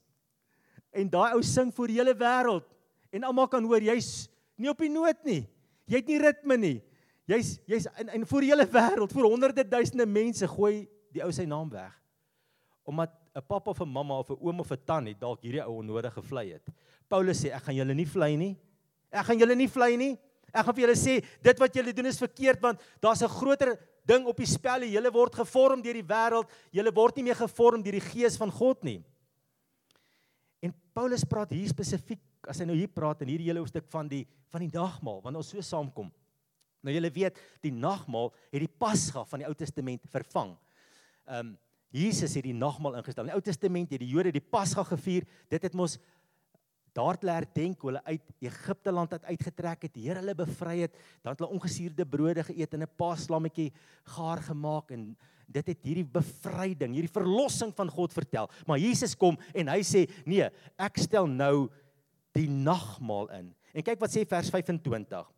En 0.93 1.09
daai 1.09 1.33
ou 1.33 1.41
sing 1.41 1.71
vir 1.71 1.87
die 1.87 1.97
hele 1.97 2.13
wêreld 2.13 2.65
en 3.11 3.23
almal 3.23 3.47
kan 3.47 3.63
hoor 3.63 3.81
jy's 3.81 4.29
nie 4.63 4.71
op 4.71 4.81
die 4.83 4.91
noot 4.91 5.25
nie. 5.27 5.43
Jy 5.91 5.99
het 5.99 6.09
nie 6.11 6.19
ritme 6.21 6.57
nie. 6.59 6.77
Jy's 7.29 7.57
jy's 7.69 7.87
in 8.01 8.11
in 8.19 8.25
voor 8.27 8.43
die 8.43 8.51
hele 8.51 8.67
wêreld, 8.67 9.11
voor 9.15 9.29
honderde 9.31 9.63
duisende 9.67 10.07
mense 10.07 10.47
gooi 10.47 10.87
die 11.13 11.23
ou 11.23 11.31
sy 11.35 11.45
naam 11.47 11.69
weg. 11.71 11.93
Omdat 12.83 13.11
'n 13.35 13.41
pappa 13.47 13.71
of 13.71 13.81
'n 13.81 13.89
mamma 13.89 14.19
of 14.19 14.29
'n 14.29 14.37
oom 14.39 14.59
of 14.59 14.71
'n 14.71 14.83
tannie 14.85 15.15
dalk 15.15 15.41
hierdie 15.41 15.63
ou 15.63 15.79
onnodig 15.79 16.13
gevlei 16.13 16.53
het. 16.53 16.67
Paulus 17.07 17.43
sê 17.43 17.51
ek 17.53 17.63
gaan 17.63 17.75
julle 17.75 17.93
nie 17.93 18.05
vlei 18.05 18.35
nie. 18.37 18.57
Ek 19.11 19.25
gaan 19.25 19.39
julle 19.39 19.55
nie 19.55 19.67
vlei 19.67 19.97
nie. 19.97 20.19
Ek 20.53 20.65
gaan 20.65 20.75
vir 20.75 20.87
julle 20.87 20.95
sê 20.95 21.23
dit 21.41 21.59
wat 21.59 21.73
julle 21.73 21.93
doen 21.93 22.05
is 22.05 22.19
verkeerd 22.19 22.61
want 22.61 22.79
daar's 23.01 23.23
'n 23.23 23.29
groter 23.29 23.79
ding 24.05 24.25
op 24.25 24.37
die 24.37 24.45
spel. 24.45 24.83
Julle 24.83 25.11
word 25.11 25.35
gevorm 25.35 25.81
deur 25.81 25.93
die 25.93 26.03
wêreld. 26.03 26.49
Julle 26.71 26.91
word 26.91 27.15
nie 27.15 27.23
meer 27.23 27.35
gevorm 27.35 27.81
deur 27.81 27.93
die 27.93 28.09
gees 28.13 28.37
van 28.37 28.51
God 28.51 28.83
nie. 28.83 29.03
En 30.61 30.73
Paulus 30.93 31.23
praat 31.23 31.49
hier 31.49 31.67
spesifiek 31.67 32.19
as 32.47 32.59
hy 32.59 32.65
nou 32.65 32.75
hier 32.77 32.91
praat 32.91 33.21
in 33.21 33.31
hierdie 33.33 33.49
hele 33.49 33.63
hoofstuk 33.63 33.87
van 33.91 34.09
die 34.11 34.25
van 34.53 34.61
die 34.61 34.69
nagmaal, 34.69 35.21
wanneer 35.23 35.41
ons 35.41 35.49
so 35.49 35.61
saamkom. 35.65 36.11
Nou 36.85 36.93
julle 36.93 37.09
weet, 37.15 37.39
die 37.63 37.71
nagmaal 37.73 38.29
het 38.51 38.61
die 38.61 38.69
Pasga 38.69 39.23
van 39.25 39.41
die 39.41 39.47
Ou 39.47 39.55
Testament 39.57 40.05
vervang. 40.13 40.57
Ehm 41.25 41.53
um, 41.53 41.53
Jesus 41.93 42.33
het 42.33 42.41
die 42.47 42.55
nagmaal 42.57 42.95
ingestel. 42.97 43.27
In 43.27 43.29
die 43.29 43.37
Ou 43.37 43.43
Testament 43.45 43.91
het 43.93 44.01
die 44.01 44.09
Jode 44.09 44.31
die 44.33 44.41
Pasga 44.41 44.81
gevier. 44.87 45.27
Dit 45.45 45.61
het 45.61 45.75
mos 45.77 45.99
daar 46.93 47.17
te 47.17 47.29
herdenk 47.29 47.81
hoe 47.81 47.91
hulle 47.91 48.01
uit 48.05 48.31
Egipte 48.41 48.93
land 48.93 49.13
uit 49.13 49.25
uitgetrek 49.25 49.85
het, 49.87 49.93
die 49.93 50.07
Here 50.07 50.21
hulle 50.21 50.35
bevry 50.37 50.79
het, 50.83 50.97
dan 51.21 51.33
het 51.33 51.41
hulle 51.41 51.53
ongesuurde 51.53 52.05
brode 52.09 52.45
geëet 52.49 52.73
en 52.73 52.83
'n 52.85 52.95
paaslammetjie 52.97 53.71
gaar 54.15 54.41
gemaak 54.41 54.91
en 54.91 55.15
dit 55.47 55.67
het 55.67 55.81
hierdie 55.83 56.05
bevryding, 56.05 56.93
hierdie 56.93 57.13
verlossing 57.13 57.73
van 57.75 57.89
God 57.89 58.13
vertel. 58.13 58.49
Maar 58.65 58.79
Jesus 58.79 59.15
kom 59.15 59.37
en 59.53 59.67
hy 59.67 59.81
sê, 59.81 60.09
"Nee, 60.25 60.49
ek 60.77 60.97
stel 60.97 61.27
nou 61.27 61.69
die 62.33 62.49
nagmaal 62.49 63.29
in. 63.37 63.53
En 63.73 63.85
kyk 63.85 64.01
wat 64.01 64.13
sê 64.13 64.25
vers 64.27 64.49
25. 64.53 65.29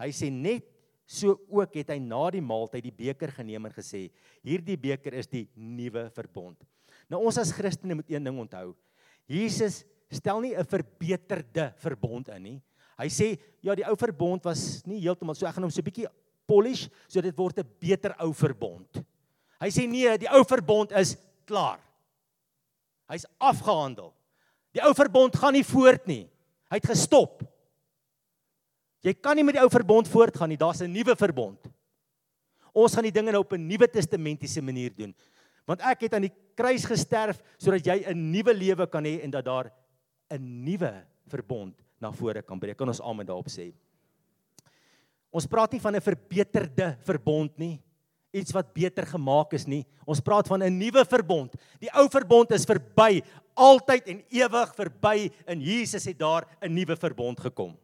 Hy 0.00 0.10
sê 0.12 0.30
net 0.32 0.66
so 1.06 1.36
ook 1.52 1.76
het 1.76 1.92
hy 1.92 1.98
na 2.00 2.22
die 2.32 2.44
maaltyd 2.44 2.84
die 2.86 2.94
beker 2.94 3.32
geneem 3.36 3.66
en 3.68 3.74
gesê: 3.74 4.10
"Hierdie 4.42 4.76
beker 4.80 5.14
is 5.14 5.28
die 5.28 5.48
nuwe 5.54 6.08
verbond." 6.16 6.56
Nou 7.08 7.20
ons 7.24 7.38
as 7.38 7.52
Christene 7.52 7.94
moet 7.94 8.10
een 8.10 8.24
ding 8.24 8.38
onthou. 8.40 8.74
Jesus 9.28 9.84
stel 10.10 10.40
nie 10.40 10.54
'n 10.54 10.64
verbeterde 10.64 11.72
verbond 11.76 12.28
in 12.28 12.42
nie. 12.42 12.62
Hy 12.98 13.08
sê 13.08 13.38
ja, 13.60 13.74
die 13.74 13.86
ou 13.86 13.96
verbond 13.96 14.44
was 14.44 14.86
nie 14.86 15.00
heeltemal 15.00 15.34
so 15.34 15.46
ek 15.46 15.54
gaan 15.54 15.64
hom 15.64 15.70
so 15.70 15.80
'n 15.80 15.90
bietjie 15.90 16.08
polish 16.46 16.88
sodat 17.08 17.32
dit 17.32 17.38
word 17.38 17.58
'n 17.58 17.68
beter 17.80 18.14
ou 18.20 18.32
verbond. 18.32 19.04
Hy 19.60 19.68
sê 19.68 19.88
nee, 19.88 20.18
die 20.18 20.28
ou 20.28 20.44
verbond 20.44 20.92
is 20.92 21.16
klaar. 21.46 21.80
Hy's 23.08 23.26
afgehandel. 23.38 24.12
Die 24.72 24.82
ou 24.82 24.94
verbond 24.94 25.36
gaan 25.36 25.52
nie 25.52 25.62
voort 25.62 26.06
nie. 26.06 26.28
Hy 26.74 26.80
het 26.82 26.90
gestop. 26.90 27.44
Jy 29.06 29.12
kan 29.22 29.38
nie 29.38 29.44
met 29.46 29.54
die 29.54 29.62
ou 29.62 29.70
verbond 29.70 30.08
voortgaan 30.10 30.50
nie. 30.50 30.58
Daar's 30.58 30.82
'n 30.82 30.90
nuwe 30.90 31.14
verbond. 31.14 31.70
Ons 32.74 32.94
gaan 32.94 33.06
die 33.06 33.14
dinge 33.14 33.30
nou 33.30 33.42
op 33.44 33.52
'n 33.52 33.68
nuwe 33.68 33.86
testamentiese 33.86 34.60
manier 34.60 34.90
doen. 34.90 35.14
Want 35.66 35.80
ek 35.80 36.00
het 36.00 36.14
aan 36.14 36.26
die 36.26 36.34
kruis 36.56 36.84
gesterf 36.84 37.38
sodat 37.58 37.86
jy 37.86 38.02
'n 38.10 38.32
nuwe 38.32 38.54
lewe 38.54 38.86
kan 38.86 39.04
hê 39.04 39.22
en 39.22 39.30
dat 39.30 39.44
daar 39.44 39.70
'n 40.30 40.64
nuwe 40.64 41.06
verbond 41.28 41.74
na 42.00 42.10
vore 42.10 42.42
kan 42.42 42.58
breek. 42.58 42.76
Kan 42.76 42.88
ons 42.88 43.00
almal 43.00 43.24
daarop 43.24 43.48
sê? 43.48 43.72
Ons 45.30 45.46
praat 45.46 45.72
nie 45.72 45.80
van 45.80 45.94
'n 45.94 46.00
verbeterde 46.00 46.98
verbond 47.04 47.56
nie, 47.58 47.82
iets 48.34 48.54
wat 48.54 48.72
beter 48.74 49.06
gemaak 49.06 49.54
is 49.56 49.66
nie. 49.70 49.84
Ons 50.06 50.20
praat 50.20 50.48
van 50.50 50.62
'n 50.62 50.78
nuwe 50.78 51.04
verbond. 51.04 51.54
Die 51.80 51.92
ou 51.94 52.08
verbond 52.08 52.50
is 52.50 52.64
verby, 52.64 53.22
altyd 53.54 54.08
en 54.08 54.24
ewig 54.28 54.74
verby. 54.74 55.30
In 55.46 55.60
Jesus 55.60 56.04
het 56.04 56.18
daar 56.18 56.46
'n 56.60 56.74
nuwe 56.74 56.96
verbond 56.96 57.40
gekom. 57.40 57.76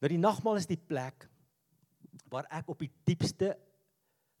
Nou 0.00 0.08
die 0.08 0.18
nagmaal 0.18 0.56
is 0.56 0.66
die 0.66 0.76
plek 0.88 1.28
waar 2.28 2.46
ek 2.50 2.68
op 2.68 2.78
die 2.78 2.90
diepste 3.04 3.56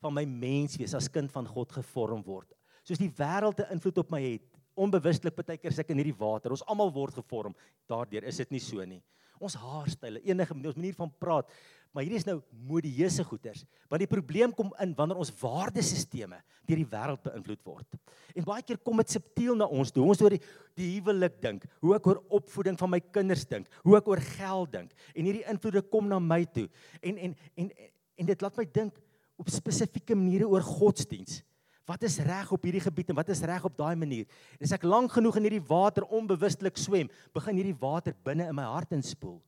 van 0.02 0.12
my 0.12 0.24
menswees 0.24 0.94
as 0.94 1.08
kind 1.08 1.30
van 1.32 1.46
God 1.46 1.72
gevorm 1.72 2.22
word. 2.22 2.52
Soos 2.84 2.98
die 2.98 3.12
wêreld 3.16 3.60
'n 3.60 3.72
invloed 3.72 3.98
op 3.98 4.10
my 4.10 4.20
het, 4.20 4.42
onbewustelik 4.76 5.36
baie 5.36 5.56
keer 5.56 5.70
as 5.70 5.78
ek 5.78 5.90
in 5.90 6.02
hierdie 6.02 6.18
water. 6.18 6.50
Ons 6.50 6.66
almal 6.66 6.92
word 6.92 7.14
gevorm. 7.14 7.54
Daardeur 7.88 8.24
is 8.24 8.36
dit 8.36 8.50
nie 8.50 8.60
so 8.60 8.84
nie. 8.84 9.02
Ons 9.40 9.54
haarstyle, 9.54 10.20
enige 10.22 10.54
ons 10.54 10.76
manier 10.76 10.94
van 10.94 11.10
praat, 11.18 11.48
maar 11.94 12.02
hierdie 12.02 12.18
is 12.18 12.26
nou 12.26 12.40
modieuse 12.66 13.22
goeters. 13.24 13.62
Want 13.86 14.02
die 14.02 14.10
probleem 14.10 14.52
kom 14.56 14.72
in 14.82 14.96
wanneer 14.98 15.20
ons 15.22 15.30
waardesisteme 15.38 16.40
deur 16.66 16.80
die 16.80 16.88
wêreld 16.90 17.22
beïnvloed 17.22 17.62
word. 17.68 17.98
En 18.34 18.46
baie 18.48 18.64
keer 18.66 18.80
kom 18.82 18.98
dit 18.98 19.14
subtiel 19.14 19.54
na 19.58 19.68
ons 19.70 19.94
toe. 19.94 20.02
Ons 20.02 20.22
oor 20.24 20.34
die 20.34 20.42
die 20.74 20.88
huwelik 20.96 21.36
dink, 21.38 21.68
hoe 21.84 21.92
ek 21.94 22.06
oor 22.10 22.18
opvoeding 22.34 22.74
van 22.80 22.90
my 22.96 22.98
kinders 23.14 23.44
dink, 23.46 23.68
hoe 23.86 23.94
ek 23.94 24.08
oor 24.10 24.18
geld 24.34 24.72
dink. 24.72 24.94
En 25.14 25.28
hierdie 25.28 25.46
invloede 25.52 25.84
kom 25.86 26.10
na 26.10 26.18
my 26.18 26.42
toe. 26.50 26.66
En 26.98 27.20
en 27.28 27.36
en 27.54 27.70
en 28.18 28.30
dit 28.30 28.42
laat 28.42 28.58
my 28.58 28.66
dink 28.74 28.98
op 29.38 29.50
spesifieke 29.50 30.18
maniere 30.18 30.50
oor 30.50 30.66
godsdiens. 30.66 31.44
Wat 31.86 32.02
is 32.02 32.18
reg 32.24 32.50
op 32.54 32.62
hierdie 32.64 32.82
gebied 32.82 33.12
en 33.12 33.18
wat 33.18 33.30
is 33.30 33.42
reg 33.44 33.64
op 33.68 33.74
daai 33.76 33.94
manier? 34.00 34.26
En 34.58 34.66
as 34.66 34.74
ek 34.74 34.86
lank 34.88 35.12
genoeg 35.14 35.38
in 35.38 35.46
hierdie 35.46 35.66
water 35.68 36.06
onbewustelik 36.08 36.78
swem, 36.80 37.10
begin 37.36 37.58
hierdie 37.60 37.76
water 37.78 38.16
binne 38.24 38.48
in 38.48 38.56
my 38.56 38.64
hart 38.66 38.94
inspoel. 38.96 39.38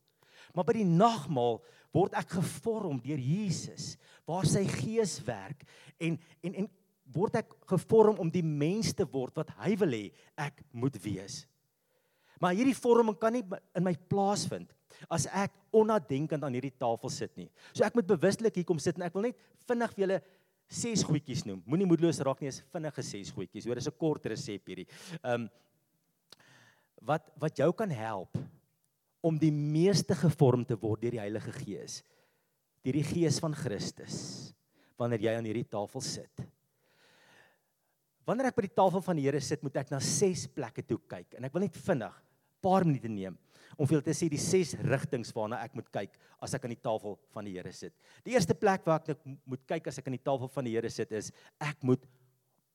Maar 0.55 0.67
by 0.67 0.77
die 0.79 0.87
nagmaal 0.87 1.61
word 1.95 2.17
ek 2.19 2.37
gevorm 2.37 2.99
deur 3.03 3.19
Jesus, 3.19 3.95
waar 4.27 4.47
sy 4.49 4.65
gees 4.69 5.17
werk 5.27 5.63
en 5.99 6.19
en 6.43 6.63
en 6.63 6.69
word 7.15 7.39
ek 7.39 7.53
gevorm 7.71 8.19
om 8.19 8.31
die 8.31 8.43
mens 8.43 8.91
te 8.95 9.05
word 9.07 9.37
wat 9.39 9.53
hy 9.61 9.75
wil 9.79 9.93
hê 9.95 10.07
ek 10.35 10.59
moet 10.75 10.97
wees. 11.03 11.45
Maar 12.41 12.57
hierdie 12.57 12.75
vorming 12.77 13.15
kan 13.17 13.33
nie 13.33 13.45
in 13.77 13.85
my 13.85 13.95
plaas 14.09 14.45
vind 14.49 14.73
as 15.13 15.27
ek 15.35 15.53
onnadenkend 15.75 16.43
aan 16.43 16.55
hierdie 16.57 16.73
tafel 16.73 17.11
sit 17.13 17.33
nie. 17.37 17.47
So 17.71 17.85
ek 17.85 17.95
moet 17.97 18.09
bewuslik 18.09 18.59
hier 18.59 18.67
kom 18.67 18.79
sit 18.81 18.97
en 18.99 19.07
ek 19.07 19.15
wil 19.15 19.29
net 19.29 19.39
vinnig 19.69 19.93
vir 19.95 20.03
julle 20.03 20.19
ses 20.67 21.03
goedjies 21.07 21.45
noem. 21.47 21.61
Moenie 21.69 21.87
moedeloos 21.87 22.19
raak 22.25 22.41
nie, 22.43 22.51
is 22.51 22.59
vinnige 22.73 23.03
ses 23.05 23.31
goedjies. 23.31 23.67
Hoor, 23.67 23.79
dis 23.79 23.87
'n 23.87 23.97
kort 23.97 24.25
resep 24.25 24.67
hierdie. 24.67 24.87
Ehm 25.23 25.47
um, 25.47 25.49
wat 27.07 27.29
wat 27.39 27.55
jou 27.55 27.71
kan 27.73 27.89
help 27.89 28.35
om 29.27 29.39
die 29.39 29.51
meeste 29.51 30.15
gevorm 30.15 30.63
te 30.67 30.77
word 30.79 31.03
deur 31.03 31.17
die 31.17 31.23
Heilige 31.23 31.53
Gees. 31.59 32.01
Deur 32.85 32.95
die 32.95 33.07
Gees 33.07 33.41
van 33.43 33.55
Christus 33.57 34.19
wanneer 34.97 35.21
jy 35.21 35.33
aan 35.37 35.45
hierdie 35.45 35.67
tafel 35.69 36.01
sit. 36.01 36.45
Wanneer 38.27 38.49
ek 38.49 38.57
by 38.57 38.65
die 38.65 38.75
tafel 38.75 39.03
van 39.05 39.19
die 39.19 39.27
Here 39.27 39.39
sit, 39.43 39.61
moet 39.63 39.77
ek 39.79 39.91
na 39.93 39.99
ses 40.03 40.47
plekke 40.51 40.83
toe 40.83 40.97
kyk 41.11 41.37
en 41.37 41.47
ek 41.47 41.53
wil 41.53 41.63
net 41.67 41.77
vinnig 41.85 42.15
paar 42.65 42.87
minute 42.87 43.09
neem 43.11 43.35
om 43.77 43.85
vir 43.85 43.97
julle 43.97 44.07
te 44.07 44.15
sê 44.17 44.25
die 44.31 44.41
ses 44.41 44.73
rigtings 44.87 45.29
waarna 45.35 45.59
ek 45.63 45.75
moet 45.77 45.89
kyk 45.93 46.15
as 46.43 46.55
ek 46.57 46.65
aan 46.65 46.73
die 46.73 46.81
tafel 46.81 47.17
van 47.35 47.45
die 47.45 47.53
Here 47.55 47.73
sit. 47.75 47.93
Die 48.25 48.33
eerste 48.33 48.55
plek 48.57 48.87
waar 48.87 49.03
ek 49.03 49.21
moet 49.45 49.63
kyk 49.69 49.89
as 49.91 49.99
ek 50.01 50.09
aan 50.09 50.17
die 50.17 50.25
tafel 50.25 50.49
van 50.51 50.67
die 50.67 50.73
Here 50.73 50.91
sit 50.91 51.13
is 51.15 51.29
ek 51.61 51.83
moet 51.85 52.03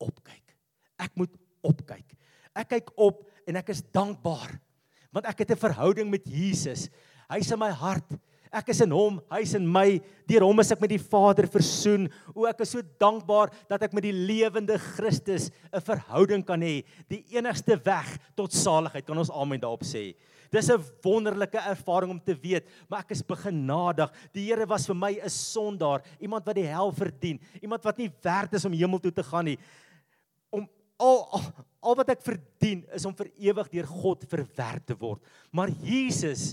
opkyk. 0.03 0.55
Ek 1.03 1.17
moet 1.19 1.35
opkyk. 1.67 2.15
Ek 2.55 2.71
kyk 2.77 2.93
op 3.01 3.25
en 3.49 3.59
ek 3.59 3.73
is 3.75 3.83
dankbaar 3.95 4.55
want 5.13 5.27
ek 5.27 5.45
het 5.45 5.51
'n 5.53 5.65
verhouding 5.69 6.11
met 6.11 6.25
Jesus. 6.25 6.89
Hy's 7.29 7.53
in 7.53 7.59
my 7.59 7.71
hart. 7.71 8.11
Ek 8.53 8.69
is 8.69 8.83
in 8.85 8.91
hom, 8.91 9.17
hy's 9.33 9.55
in 9.55 9.65
my. 9.65 9.97
Deur 10.29 10.45
hom 10.45 10.61
is 10.61 10.71
ek 10.71 10.81
met 10.81 10.91
die 10.91 11.01
Vader 11.01 11.47
versoen. 11.49 12.11
O, 12.35 12.45
ek 12.45 12.61
is 12.61 12.75
so 12.75 12.83
dankbaar 13.01 13.49
dat 13.71 13.83
ek 13.83 13.95
met 13.97 14.03
die 14.03 14.13
lewende 14.13 14.77
Christus 14.77 15.51
'n 15.73 15.81
verhouding 15.81 16.45
kan 16.45 16.61
hê. 16.61 16.85
Die 17.09 17.25
enigste 17.33 17.81
weg 17.83 18.19
tot 18.37 18.53
saligheid. 18.53 19.07
Kan 19.07 19.17
ons 19.17 19.31
amen 19.31 19.59
daarop 19.59 19.85
sê? 19.85 20.15
Dis 20.53 20.69
'n 20.69 20.85
wonderlike 21.03 21.57
ervaring 21.57 22.11
om 22.11 22.21
te 22.21 22.35
weet, 22.35 22.69
maar 22.91 23.01
ek 23.01 23.13
is 23.13 23.23
begenadig. 23.23 24.13
Die 24.35 24.45
Here 24.45 24.67
was 24.67 24.87
vir 24.87 24.97
my 24.97 25.13
'n 25.13 25.31
sondaar, 25.31 26.03
iemand 26.21 26.45
wat 26.45 26.55
die 26.55 26.67
hel 26.69 26.93
verdien, 26.93 27.41
iemand 27.63 27.83
wat 27.83 27.97
nie 27.97 28.13
werd 28.23 28.53
is 28.53 28.65
om 28.67 28.73
hemel 28.73 29.01
toe 29.01 29.13
te 29.13 29.23
gaan 29.23 29.47
nie. 29.47 29.59
Al 31.03 31.23
al, 31.37 31.47
al 31.83 31.99
wat 31.99 32.13
ek 32.15 32.25
verdien 32.25 32.85
is 32.95 33.07
om 33.09 33.15
vir 33.19 33.33
ewig 33.51 33.71
deur 33.73 33.89
God 33.91 34.27
verwerp 34.31 34.87
te 34.87 34.97
word. 34.99 35.23
Maar 35.51 35.73
Jesus 35.83 36.53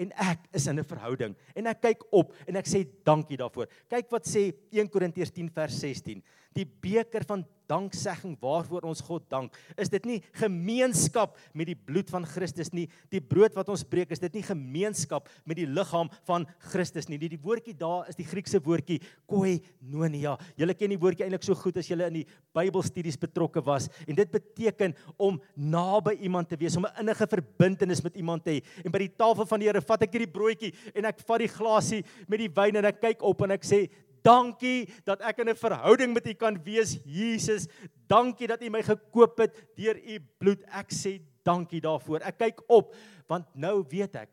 en 0.00 0.12
ek 0.16 0.46
is 0.56 0.66
in 0.70 0.78
'n 0.78 0.86
verhouding 0.86 1.34
en 1.54 1.66
ek 1.66 1.80
kyk 1.82 2.04
op 2.12 2.32
en 2.46 2.56
ek 2.56 2.66
sê 2.66 2.86
dankie 3.04 3.36
daarvoor. 3.36 3.68
Kyk 3.88 4.10
wat 4.10 4.24
sê 4.24 4.52
1 4.72 4.88
Korintiërs 4.88 5.30
10 5.30 5.50
vers 5.50 5.74
16. 5.74 6.22
Die 6.56 6.66
beker 6.66 7.24
van 7.28 7.44
danksegging 7.70 8.34
waarvoor 8.40 8.88
ons 8.90 9.02
God 9.06 9.26
dank. 9.30 9.54
Is 9.80 9.90
dit 9.92 10.06
nie 10.08 10.18
gemeenskap 10.40 11.36
met 11.56 11.70
die 11.70 11.76
bloed 11.78 12.10
van 12.12 12.26
Christus 12.28 12.72
nie? 12.74 12.86
Die 13.12 13.22
brood 13.22 13.54
wat 13.58 13.70
ons 13.72 13.84
breek, 13.86 14.10
is 14.14 14.22
dit 14.22 14.40
nie 14.40 14.44
gemeenskap 14.46 15.30
met 15.48 15.60
die 15.60 15.68
liggaam 15.70 16.10
van 16.28 16.46
Christus 16.72 17.08
nie? 17.10 17.20
Die, 17.22 17.32
die 17.36 17.42
woordjie 17.42 17.76
daar 17.78 18.10
is 18.10 18.18
die 18.18 18.26
Griekse 18.26 18.60
woordjie 18.64 18.98
koinonia. 19.30 20.36
Julle 20.58 20.76
ken 20.78 20.94
die 20.94 21.00
woordjie 21.00 21.26
eintlik 21.26 21.46
so 21.46 21.58
goed 21.58 21.78
as 21.80 21.90
julle 21.90 22.10
in 22.10 22.20
die 22.20 22.26
Bybelstudies 22.56 23.20
betrokke 23.20 23.62
was 23.64 23.88
en 24.06 24.18
dit 24.18 24.34
beteken 24.34 24.96
om 25.20 25.38
naby 25.54 26.16
iemand 26.26 26.50
te 26.50 26.58
wees, 26.58 26.76
om 26.76 26.86
'n 26.86 27.00
innige 27.04 27.26
verbintenis 27.26 28.02
met 28.02 28.16
iemand 28.16 28.44
te 28.44 28.58
hê. 28.58 28.64
En 28.84 28.90
by 28.90 28.98
die 28.98 29.16
tafel 29.16 29.46
van 29.46 29.60
die 29.60 29.68
Here 29.70 29.80
vat 29.80 30.02
ek 30.02 30.12
hierdie 30.12 30.32
broodjie 30.32 30.74
en 30.94 31.04
ek 31.04 31.20
vat 31.20 31.38
die 31.38 31.48
glasie 31.48 32.04
met 32.26 32.40
die 32.40 32.48
wyn 32.48 32.76
en 32.76 32.84
ek 32.84 33.00
kyk 33.00 33.22
op 33.22 33.42
en 33.42 33.52
ek 33.52 33.62
sê 33.62 33.88
Dankie 34.22 34.88
dat 35.04 35.20
ek 35.20 35.38
in 35.38 35.48
'n 35.48 35.56
verhouding 35.56 36.12
met 36.14 36.26
U 36.26 36.34
kan 36.34 36.62
wees, 36.64 36.98
Jesus. 37.04 37.68
Dankie 38.06 38.46
dat 38.46 38.62
U 38.62 38.70
my 38.70 38.82
gekoop 38.82 39.38
het 39.38 39.54
deur 39.76 39.96
U 39.96 40.20
bloed. 40.38 40.62
Ek 40.68 40.90
sê 40.92 41.20
dankie 41.44 41.80
daarvoor. 41.80 42.20
Ek 42.26 42.38
kyk 42.38 42.62
op 42.68 42.94
want 43.30 43.46
nou 43.54 43.84
weet 43.88 44.16
ek 44.16 44.30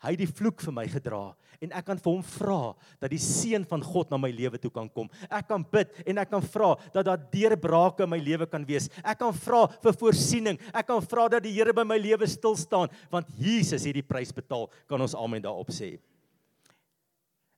hy 0.00 0.14
het 0.14 0.22
die 0.22 0.32
vloek 0.32 0.62
vir 0.64 0.72
my 0.72 0.86
gedra 0.88 1.34
en 1.60 1.74
ek 1.76 1.84
kan 1.90 1.98
vir 2.00 2.08
hom 2.08 2.22
vra 2.24 2.72
dat 3.02 3.10
die 3.12 3.20
seën 3.20 3.66
van 3.68 3.82
God 3.84 4.10
na 4.10 4.16
my 4.16 4.30
lewe 4.32 4.56
toe 4.58 4.70
kan 4.72 4.88
kom. 4.88 5.10
Ek 5.28 5.44
kan 5.50 5.60
bid 5.60 5.92
en 6.08 6.22
ek 6.22 6.30
kan 6.32 6.44
vra 6.54 6.70
dat 6.94 7.04
daar 7.04 7.20
deurbrake 7.32 8.06
in 8.06 8.12
my 8.14 8.16
lewe 8.16 8.46
kan 8.48 8.64
wees. 8.64 8.88
Ek 9.04 9.18
kan 9.20 9.34
vra 9.36 9.66
vir 9.82 9.98
voorsiening. 10.00 10.56
Ek 10.72 10.88
kan 10.88 11.04
vra 11.04 11.28
dat 11.36 11.44
die 11.44 11.52
Here 11.52 11.74
by 11.76 11.84
my 11.84 11.98
lewe 12.00 12.26
stil 12.26 12.56
staan 12.56 12.88
want 13.12 13.28
Jesus 13.36 13.84
het 13.84 13.98
die 13.98 14.06
prys 14.06 14.32
betaal. 14.32 14.70
Kan 14.88 15.04
ons 15.04 15.14
almal 15.14 15.44
daarop 15.44 15.68
sê? 15.74 15.98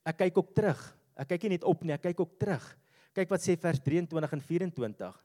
Ek 0.03 0.19
kyk 0.19 0.43
ook 0.43 0.51
terug 0.51 0.83
Ek 1.19 1.33
kyk 1.33 1.45
nie 1.45 1.57
net 1.57 1.67
op 1.67 1.83
nie, 1.83 1.93
ek 1.95 2.07
kyk 2.09 2.23
ook 2.23 2.33
terug. 2.41 2.65
Kyk 3.13 3.29
wat 3.29 3.43
sê 3.43 3.55
vers 3.59 3.81
23 3.85 4.33
en 4.33 4.41
24. 4.41 5.19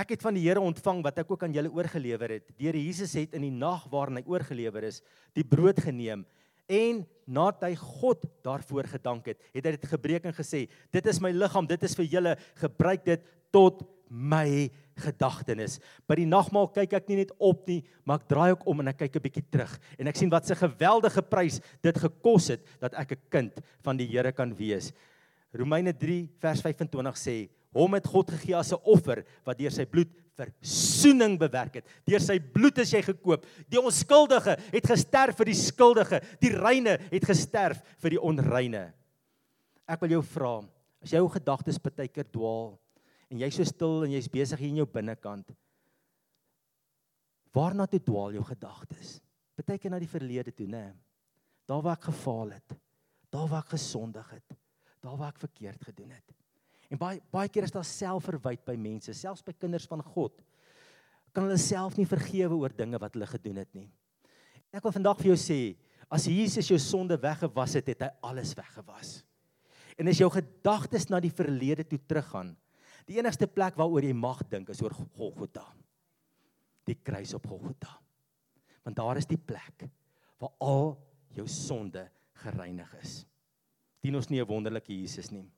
Ek 0.00 0.14
het 0.14 0.22
van 0.24 0.34
die 0.34 0.42
Here 0.46 0.62
ontvang 0.64 1.02
wat 1.04 1.18
ek 1.22 1.30
ook 1.30 1.44
aan 1.44 1.54
julle 1.54 1.70
oorgelewer 1.74 2.38
het. 2.38 2.50
Deur 2.58 2.78
Jesus 2.78 3.12
het 3.18 3.34
in 3.36 3.44
die 3.46 3.54
nag 3.54 3.84
waarin 3.92 4.20
hy 4.20 4.24
oorgelewer 4.26 4.86
is, 4.88 5.02
die 5.36 5.46
brood 5.46 5.82
geneem 5.82 6.24
en 6.70 7.02
nadat 7.26 7.66
hy 7.66 7.74
God 7.78 8.24
daarvoor 8.46 8.86
gedank 8.92 9.32
het, 9.32 9.40
het 9.50 9.66
hy 9.66 9.72
dit 9.74 9.86
gebreek 9.90 10.28
en 10.28 10.34
gesê: 10.36 10.68
"Dit 10.94 11.06
is 11.10 11.18
my 11.20 11.32
liggaam, 11.34 11.66
dit 11.66 11.82
is 11.82 11.96
vir 11.98 12.06
julle, 12.06 12.36
gebruik 12.62 13.04
dit 13.04 13.24
tot 13.50 13.82
my 14.10 14.68
gedagtenis. 15.00 15.78
By 16.10 16.18
die 16.20 16.28
nagmaal 16.28 16.68
kyk 16.74 16.98
ek 16.98 17.08
nie 17.08 17.20
net 17.22 17.32
op 17.38 17.62
nie, 17.70 17.80
maar 18.04 18.20
ek 18.20 18.28
draai 18.28 18.50
ook 18.52 18.66
om 18.68 18.82
en 18.82 18.90
ek 18.92 18.98
kyk 19.06 19.16
'n 19.16 19.22
bietjie 19.22 19.46
terug 19.50 19.78
en 19.98 20.08
ek 20.08 20.16
sien 20.16 20.30
wat 20.30 20.50
'n 20.50 20.66
geweldige 20.66 21.22
prys 21.22 21.60
dit 21.80 21.96
gekos 21.96 22.48
het 22.48 22.66
dat 22.80 22.94
ek 22.94 23.12
'n 23.12 23.22
kind 23.30 23.52
van 23.82 23.96
die 23.96 24.06
Here 24.06 24.32
kan 24.32 24.54
wees. 24.54 24.92
Romeine 25.52 25.92
3 25.92 26.28
vers 26.38 26.60
25 26.60 27.16
sê: 27.16 27.48
"Hom 27.72 27.94
het 27.94 28.06
God 28.06 28.30
gegee 28.30 28.56
as 28.56 28.72
'n 28.72 28.82
offer 28.84 29.24
wat 29.44 29.58
deur 29.58 29.70
sy 29.70 29.84
bloed 29.84 30.08
versoening 30.40 31.38
bewerk 31.38 31.74
het. 31.74 31.84
Deur 32.06 32.20
sy 32.20 32.38
bloed 32.38 32.78
is 32.78 32.92
jy 32.92 33.02
gekoop. 33.02 33.44
Die 33.68 33.80
onskuldige 33.80 34.56
het 34.72 34.86
gesterf 34.86 35.36
vir 35.36 35.44
die 35.44 35.54
skuldige. 35.54 36.20
Die 36.40 36.54
reine 36.56 36.98
het 37.10 37.24
gesterf 37.24 37.82
vir 37.98 38.10
die 38.10 38.20
onreine. 38.20 38.92
Ek 39.86 40.00
wil 40.00 40.10
jou 40.10 40.22
vra, 40.22 40.62
as 41.02 41.10
jou 41.10 41.28
gedagtes 41.28 41.78
baie 41.78 42.08
keer 42.08 42.24
dwaal 42.24 42.79
en 43.30 43.40
jy's 43.40 43.60
so 43.60 43.66
stil 43.68 44.04
en 44.04 44.14
jy's 44.14 44.28
besig 44.30 44.60
hier 44.60 44.72
in 44.72 44.80
jou 44.82 44.88
binnekant, 44.90 45.52
waarna 47.54 47.86
toe 47.90 48.02
dwaal 48.02 48.34
jou 48.38 48.44
gedagtes? 48.46 49.18
Baie 49.60 49.78
keer 49.78 49.92
na 49.92 50.00
die 50.00 50.10
verlede 50.10 50.52
toe, 50.56 50.66
nê? 50.70 50.88
Daar 51.68 51.82
waar 51.84 51.98
ek 51.98 52.08
gefaal 52.08 52.54
het, 52.56 52.74
daar 53.30 53.48
waar 53.50 53.62
ek 53.62 53.74
gesondig 53.76 54.30
het, 54.32 54.56
daar 55.04 55.18
waar 55.20 55.34
ek 55.34 55.42
verkeerd 55.42 55.84
gedoen 55.90 56.14
het. 56.16 56.36
En 56.90 56.98
baie 56.98 57.20
baie 57.30 57.50
keer 57.52 57.68
is 57.68 57.74
daar 57.74 57.86
selfverwyd 57.86 58.64
by 58.66 58.74
mense, 58.80 59.14
selfs 59.14 59.44
by 59.46 59.54
kinders 59.54 59.86
van 59.90 60.02
God. 60.02 60.40
Kan 61.30 61.46
hulle 61.46 61.60
self 61.62 61.94
nie 61.98 62.08
vergewe 62.08 62.56
oor 62.58 62.74
dinge 62.74 62.98
wat 62.98 63.14
hulle 63.14 63.28
gedoen 63.30 63.60
het 63.62 63.70
nie. 63.78 63.86
Ek 64.74 64.82
wil 64.82 64.94
vandag 64.94 65.20
vir 65.20 65.32
jou 65.32 65.38
sê, 65.38 65.60
as 66.10 66.26
Jesus 66.26 66.70
jou 66.70 66.78
sonde 66.82 67.14
weggewas 67.22 67.76
het, 67.78 67.92
het 67.92 68.02
hy 68.06 68.10
alles 68.26 68.56
weggewas. 68.58 69.20
En 69.98 70.10
as 70.10 70.18
jou 70.18 70.30
gedagtes 70.32 71.06
na 71.10 71.20
die 71.22 71.30
verlede 71.34 71.84
toe 71.86 72.00
teruggaan, 72.02 72.56
die 73.10 73.18
enigste 73.18 73.48
plek 73.50 73.78
waaroor 73.78 74.06
jy 74.06 74.14
mag 74.14 74.42
dink 74.50 74.70
is 74.70 74.80
oor 74.84 74.94
Golgotha. 75.18 75.64
Die 76.86 76.94
kruis 76.94 77.34
op 77.34 77.48
Golgotha. 77.50 77.96
Want 78.86 78.96
daar 78.96 79.18
is 79.20 79.28
die 79.28 79.40
plek 79.40 79.88
waar 80.40 80.54
al 80.64 80.94
jou 81.36 81.46
sonde 81.50 82.06
gereinig 82.44 82.92
is. 83.02 83.24
Dien 84.00 84.16
ons 84.16 84.30
nie 84.30 84.40
'n 84.40 84.48
wonderlike 84.48 84.92
Jesus 84.92 85.30
nie. 85.30 85.50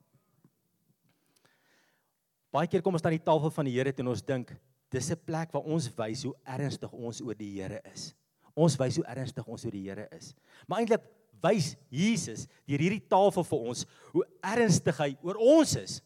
Baie 2.53 2.67
keer 2.67 2.83
kom 2.83 2.95
ons 2.95 3.05
aan 3.05 3.17
die 3.17 3.25
tafel 3.25 3.51
van 3.51 3.65
die 3.65 3.73
Here 3.73 3.95
en 3.97 4.09
ons 4.09 4.23
dink 4.23 4.53
dis 4.91 5.11
'n 5.11 5.17
plek 5.25 5.53
waar 5.53 5.63
ons 5.63 5.89
wys 5.97 6.25
hoe 6.25 6.35
ernstig 6.45 6.93
ons 6.93 7.21
oor 7.21 7.35
die 7.35 7.61
Here 7.61 7.81
is. 7.93 8.15
Ons 8.55 8.77
wys 8.77 8.97
hoe 8.97 9.07
ernstig 9.07 9.47
ons 9.47 9.65
oor 9.65 9.71
die 9.71 9.89
Here 9.89 10.09
is. 10.11 10.35
Maar 10.67 10.81
eintlik 10.81 11.03
wys 11.43 11.77
Jesus 11.91 12.47
deur 12.67 12.79
hierdie 12.79 13.09
tafel 13.09 13.45
vir 13.45 13.59
ons 13.59 13.87
hoe 14.13 14.25
ernstig 14.43 14.99
hy 14.99 15.17
oor 15.23 15.37
ons 15.37 15.77
is. 15.77 16.03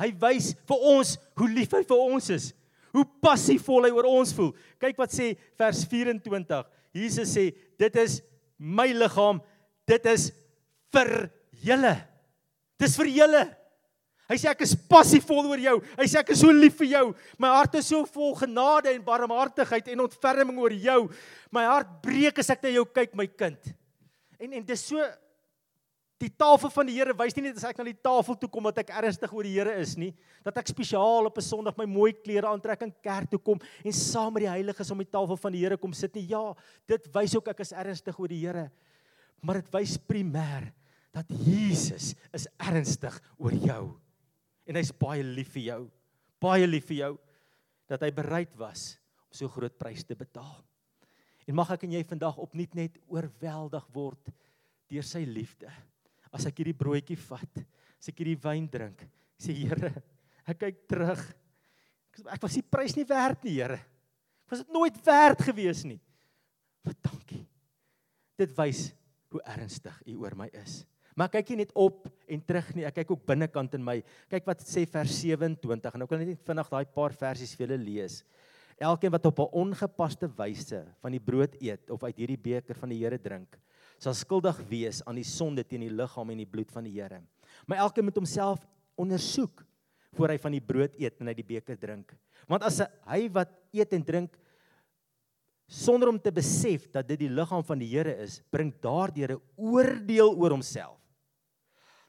Hy 0.00 0.10
wys 0.22 0.54
vir 0.68 0.88
ons 0.94 1.14
hoe 1.38 1.50
lief 1.52 1.76
hy 1.76 1.82
vir 1.86 2.02
ons 2.02 2.30
is. 2.32 2.50
Hoe 2.94 3.06
passievol 3.22 3.86
hy 3.86 3.92
oor 3.94 4.08
ons 4.10 4.32
voel. 4.34 4.50
Kyk 4.82 4.98
wat 4.98 5.14
sê 5.14 5.34
vers 5.60 5.84
24. 5.86 6.64
Jesus 6.96 7.36
sê 7.36 7.50
dit 7.78 7.98
is 8.02 8.18
my 8.58 8.88
liggaam. 8.96 9.38
Dit 9.88 10.06
is 10.10 10.30
vir 10.94 11.28
julle. 11.62 11.94
Dis 12.80 12.96
vir 12.98 13.12
julle. 13.20 13.44
Hy 14.30 14.36
sê 14.38 14.46
ek 14.52 14.60
is 14.62 14.76
passievol 14.88 15.48
oor 15.50 15.58
jou. 15.58 15.76
Hy 15.98 16.06
sê 16.06 16.20
ek 16.20 16.28
is 16.32 16.42
so 16.42 16.54
lief 16.54 16.76
vir 16.78 16.92
jou. 16.92 17.06
My 17.42 17.50
hart 17.56 17.74
is 17.80 17.88
so 17.90 18.04
vol 18.14 18.36
genade 18.38 18.92
en 18.92 19.02
barmhartigheid 19.02 19.90
en 19.90 20.04
ontferming 20.06 20.60
oor 20.62 20.74
jou. 20.74 21.00
My 21.50 21.64
hart 21.66 21.96
breek 22.04 22.38
as 22.38 22.52
ek 22.54 22.62
na 22.62 22.76
jou 22.76 22.86
kyk, 22.86 23.16
my 23.18 23.26
kind. 23.26 23.72
En 24.38 24.54
en 24.54 24.68
dis 24.68 24.84
so 24.86 25.02
die 26.20 26.30
tafel 26.36 26.68
van 26.72 26.88
die 26.88 26.98
Here 26.98 27.14
wys 27.16 27.34
nie 27.36 27.46
net 27.46 27.56
as 27.56 27.64
ek 27.70 27.78
na 27.80 27.86
die 27.88 27.96
tafel 27.96 28.36
toe 28.36 28.48
kom 28.52 28.66
dat 28.68 28.82
ek 28.82 28.92
ernstig 29.00 29.32
oor 29.32 29.46
die 29.46 29.54
Here 29.54 29.72
is 29.80 29.94
nie, 29.96 30.10
dat 30.44 30.58
ek 30.60 30.68
spesiaal 30.68 31.30
op 31.30 31.38
'n 31.38 31.46
Sondag 31.46 31.78
my 31.78 31.86
mooi 31.88 32.12
klere 32.12 32.48
aantrek 32.48 32.82
en 32.82 32.92
kerk 33.02 33.30
toe 33.30 33.40
kom 33.40 33.58
en 33.84 33.92
saam 33.92 34.34
met 34.34 34.44
die 34.44 34.52
heiliges 34.52 34.90
om 34.90 34.98
die 34.98 35.08
tafel 35.08 35.36
van 35.36 35.52
die 35.52 35.64
Here 35.64 35.78
kom 35.78 35.92
sit 35.92 36.14
nie. 36.14 36.28
Ja, 36.28 36.54
dit 36.86 37.08
wys 37.14 37.36
ook 37.36 37.48
ek 37.48 37.60
is 37.60 37.72
ernstig 37.72 38.18
oor 38.18 38.28
die 38.28 38.44
Here. 38.46 38.70
Maar 39.40 39.62
dit 39.62 39.72
wys 39.72 39.96
primêr 39.96 40.72
dat 41.12 41.26
Jesus 41.28 42.14
is 42.32 42.46
ernstig 42.58 43.16
oor 43.38 43.52
jou 43.52 43.96
en 44.66 44.76
hy's 44.76 44.92
baie 44.92 45.22
lief 45.22 45.52
vir 45.54 45.62
jou. 45.62 45.90
Baie 46.40 46.66
lief 46.66 46.86
vir 46.86 46.96
jou 46.96 47.18
dat 47.88 48.02
hy 48.02 48.10
bereid 48.10 48.52
was 48.56 48.98
om 49.30 49.34
so 49.34 49.48
groot 49.48 49.76
prys 49.78 50.04
te 50.04 50.14
betaal. 50.14 50.62
En 51.48 51.54
mag 51.54 51.70
ek 51.70 51.84
en 51.84 51.92
jy 51.92 52.04
vandag 52.04 52.38
opnuut 52.38 52.74
net 52.74 52.98
oorweldig 53.08 53.86
word 53.94 54.30
deur 54.90 55.02
sy 55.02 55.24
liefde. 55.24 55.70
As 56.30 56.46
ek 56.46 56.62
hierdie 56.62 56.76
broodjie 56.76 57.18
vat, 57.18 57.62
as 57.98 58.10
ek 58.12 58.22
hierdie 58.22 58.38
wyn 58.42 58.68
drink, 58.70 59.02
sê 59.40 59.54
Here, 59.56 59.92
ek 60.46 60.60
kyk 60.62 60.84
terug. 60.90 61.22
Ek 62.26 62.42
was 62.42 62.58
die 62.58 62.66
prys 62.66 62.94
nie 62.96 63.06
werd 63.08 63.42
nie, 63.46 63.56
Here. 63.58 63.80
Was 64.50 64.64
dit 64.64 64.72
nooit 64.74 64.96
werd 65.06 65.42
gewees 65.46 65.84
nie. 65.86 66.00
Wat 66.86 66.98
dankie. 67.06 67.44
Dit 68.40 68.54
wys 68.56 68.88
hoe 69.30 69.42
ernstig 69.46 69.98
U 70.10 70.16
oor 70.24 70.34
my 70.38 70.48
is. 70.58 70.82
Maar 71.18 71.30
kyk 71.30 71.52
nie 71.52 71.62
net 71.64 71.72
op 71.78 72.06
en 72.30 72.42
terug 72.46 72.70
nie, 72.76 72.86
ek 72.88 73.00
kyk 73.00 73.10
ook 73.12 73.26
binnekant 73.28 73.74
in 73.76 73.82
my. 73.84 73.98
Kyk 74.30 74.46
wat 74.48 74.62
sê 74.64 74.86
vers 74.88 75.18
27 75.20 75.96
en 75.96 76.06
ek 76.06 76.14
wil 76.14 76.22
net 76.22 76.46
vinnig 76.46 76.70
daai 76.72 76.86
paar 76.94 77.14
versies 77.18 77.52
vir 77.58 77.66
julle 77.66 77.80
lees. 77.82 78.20
Elkeen 78.80 79.12
wat 79.12 79.26
op 79.28 79.40
'n 79.44 79.52
ongepaste 79.62 80.30
wyse 80.38 80.80
van 81.02 81.12
die 81.12 81.20
brood 81.20 81.54
eet 81.60 81.90
of 81.90 82.02
uit 82.02 82.16
hierdie 82.16 82.40
beker 82.40 82.74
van 82.74 82.88
die 82.88 82.98
Here 82.98 83.18
drink, 83.18 83.58
sal 84.00 84.16
skuldig 84.16 84.56
wees 84.70 85.02
aan 85.04 85.18
die 85.20 85.26
sonde 85.28 85.64
teen 85.66 85.84
die 85.84 85.92
liggaam 85.92 86.32
en 86.32 86.40
die 86.40 86.48
bloed 86.48 86.70
van 86.72 86.86
die 86.88 86.94
Here. 86.96 87.20
Maar 87.68 87.84
elkeen 87.84 88.06
moet 88.08 88.16
homself 88.16 88.62
ondersoek 89.00 89.64
voor 90.16 90.32
hy 90.32 90.38
van 90.42 90.56
die 90.56 90.64
brood 90.64 90.96
eet 90.98 91.20
en 91.20 91.30
uit 91.30 91.38
die 91.38 91.50
beker 91.52 91.76
drink. 91.78 92.14
Want 92.48 92.64
as 92.66 92.80
hy 93.10 93.26
wat 93.34 93.52
eet 93.76 93.92
en 93.94 94.06
drink 94.06 94.38
sonder 95.70 96.10
om 96.10 96.18
te 96.18 96.32
besef 96.34 96.88
dat 96.90 97.06
dit 97.06 97.20
die 97.26 97.30
liggaam 97.30 97.62
van 97.66 97.78
die 97.78 97.90
Here 97.92 98.16
is, 98.24 98.40
bring 98.50 98.72
daardeur 98.82 99.36
'n 99.36 99.42
oordeel 99.56 100.34
oor 100.34 100.56
homself. 100.56 100.98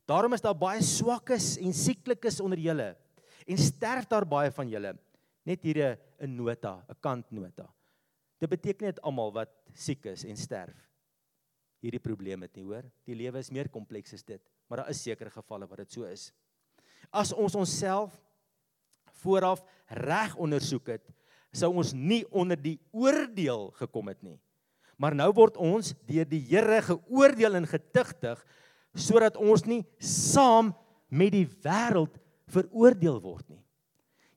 Daarom 0.08 0.34
is 0.34 0.42
daar 0.42 0.58
baie 0.58 0.82
swakkes 0.82 1.58
en 1.62 1.74
sieklikes 1.74 2.42
onder 2.42 2.58
julle 2.58 2.96
en 3.46 3.58
sterf 3.58 4.08
daar 4.08 4.26
baie 4.26 4.52
van 4.52 4.68
julle. 4.68 4.98
Net 5.46 5.62
hier 5.64 5.98
'n 6.20 6.36
nota, 6.36 6.84
'n 6.90 6.96
kantnota. 7.00 7.70
Dit 8.40 8.50
beteken 8.50 8.88
net 8.88 9.02
almal 9.02 9.32
wat 9.32 9.50
siek 9.74 10.06
is 10.06 10.26
en 10.26 10.38
sterf. 10.38 10.91
Hierdie 11.82 12.02
probleem 12.02 12.44
het 12.46 12.54
nie, 12.56 12.66
hoor? 12.66 12.86
Die 13.10 13.18
lewe 13.18 13.42
is 13.42 13.50
meer 13.54 13.70
kompleks 13.74 14.14
as 14.14 14.24
dit, 14.24 14.42
maar 14.70 14.84
daar 14.84 14.92
is 14.94 15.02
sekere 15.02 15.34
gevalle 15.34 15.68
waar 15.68 15.82
dit 15.82 15.92
so 15.92 16.06
is. 16.06 16.30
As 17.10 17.34
ons 17.34 17.58
onsself 17.58 18.14
vooraf 19.24 19.64
reg 19.90 20.36
ondersoek 20.38 20.94
het, 20.94 21.10
sou 21.52 21.72
ons 21.82 21.92
nie 21.98 22.22
onder 22.30 22.60
die 22.60 22.78
oordeel 22.96 23.72
gekom 23.80 24.12
het 24.12 24.22
nie. 24.24 24.38
Maar 25.02 25.18
nou 25.18 25.32
word 25.34 25.58
ons 25.58 25.96
deur 26.08 26.28
die 26.30 26.44
Here 26.46 26.80
geoordeel 26.86 27.58
en 27.58 27.68
getuigtig 27.68 28.44
sodat 28.94 29.40
ons 29.40 29.66
nie 29.66 29.82
saam 29.98 30.74
met 31.10 31.34
die 31.34 31.48
wêreld 31.64 32.14
veroordeel 32.52 33.18
word 33.24 33.48
nie. 33.50 33.64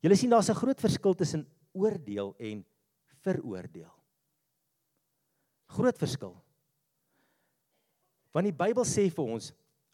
Julle 0.05 0.17
sien 0.17 0.31
daar's 0.31 0.51
'n 0.51 0.57
groot 0.57 0.81
verskil 0.81 1.15
tussen 1.15 1.47
oordeel 1.73 2.35
en 2.39 2.65
veroordeel. 3.25 3.93
Groot 5.67 5.99
verskil. 5.99 6.44
Want 8.35 8.51
die 8.51 8.57
Bybel 8.57 8.87
sê 8.89 9.07
vir 9.15 9.31
ons, 9.37 9.53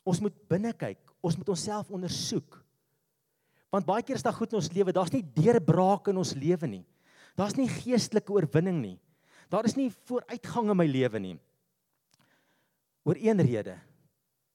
ons 0.09 0.21
moet 0.25 0.37
binne 0.49 0.73
kyk, 0.73 1.03
ons 1.21 1.37
moet 1.37 1.53
onsself 1.53 1.91
ondersoek. 1.93 2.57
Want 3.71 3.87
baie 3.87 4.03
keer 4.03 4.19
is 4.19 4.25
daar 4.27 4.35
goed 4.35 4.51
in 4.51 4.59
ons 4.59 4.73
lewe, 4.75 4.95
daar's 4.97 5.13
nie 5.15 5.23
deurbrake 5.37 6.11
in 6.11 6.19
ons 6.23 6.33
lewe 6.35 6.71
nie. 6.73 6.83
Daar's 7.39 7.55
nie 7.59 7.69
geestelike 7.71 8.33
oorwinning 8.35 8.81
nie. 8.81 8.97
Daar 9.53 9.69
is 9.69 9.77
nie 9.79 9.91
vooruitgang 10.09 10.73
in 10.73 10.79
my 10.81 10.89
lewe 10.89 11.21
nie. 11.23 11.37
Oor 13.07 13.21
een 13.21 13.41
rede, 13.45 13.77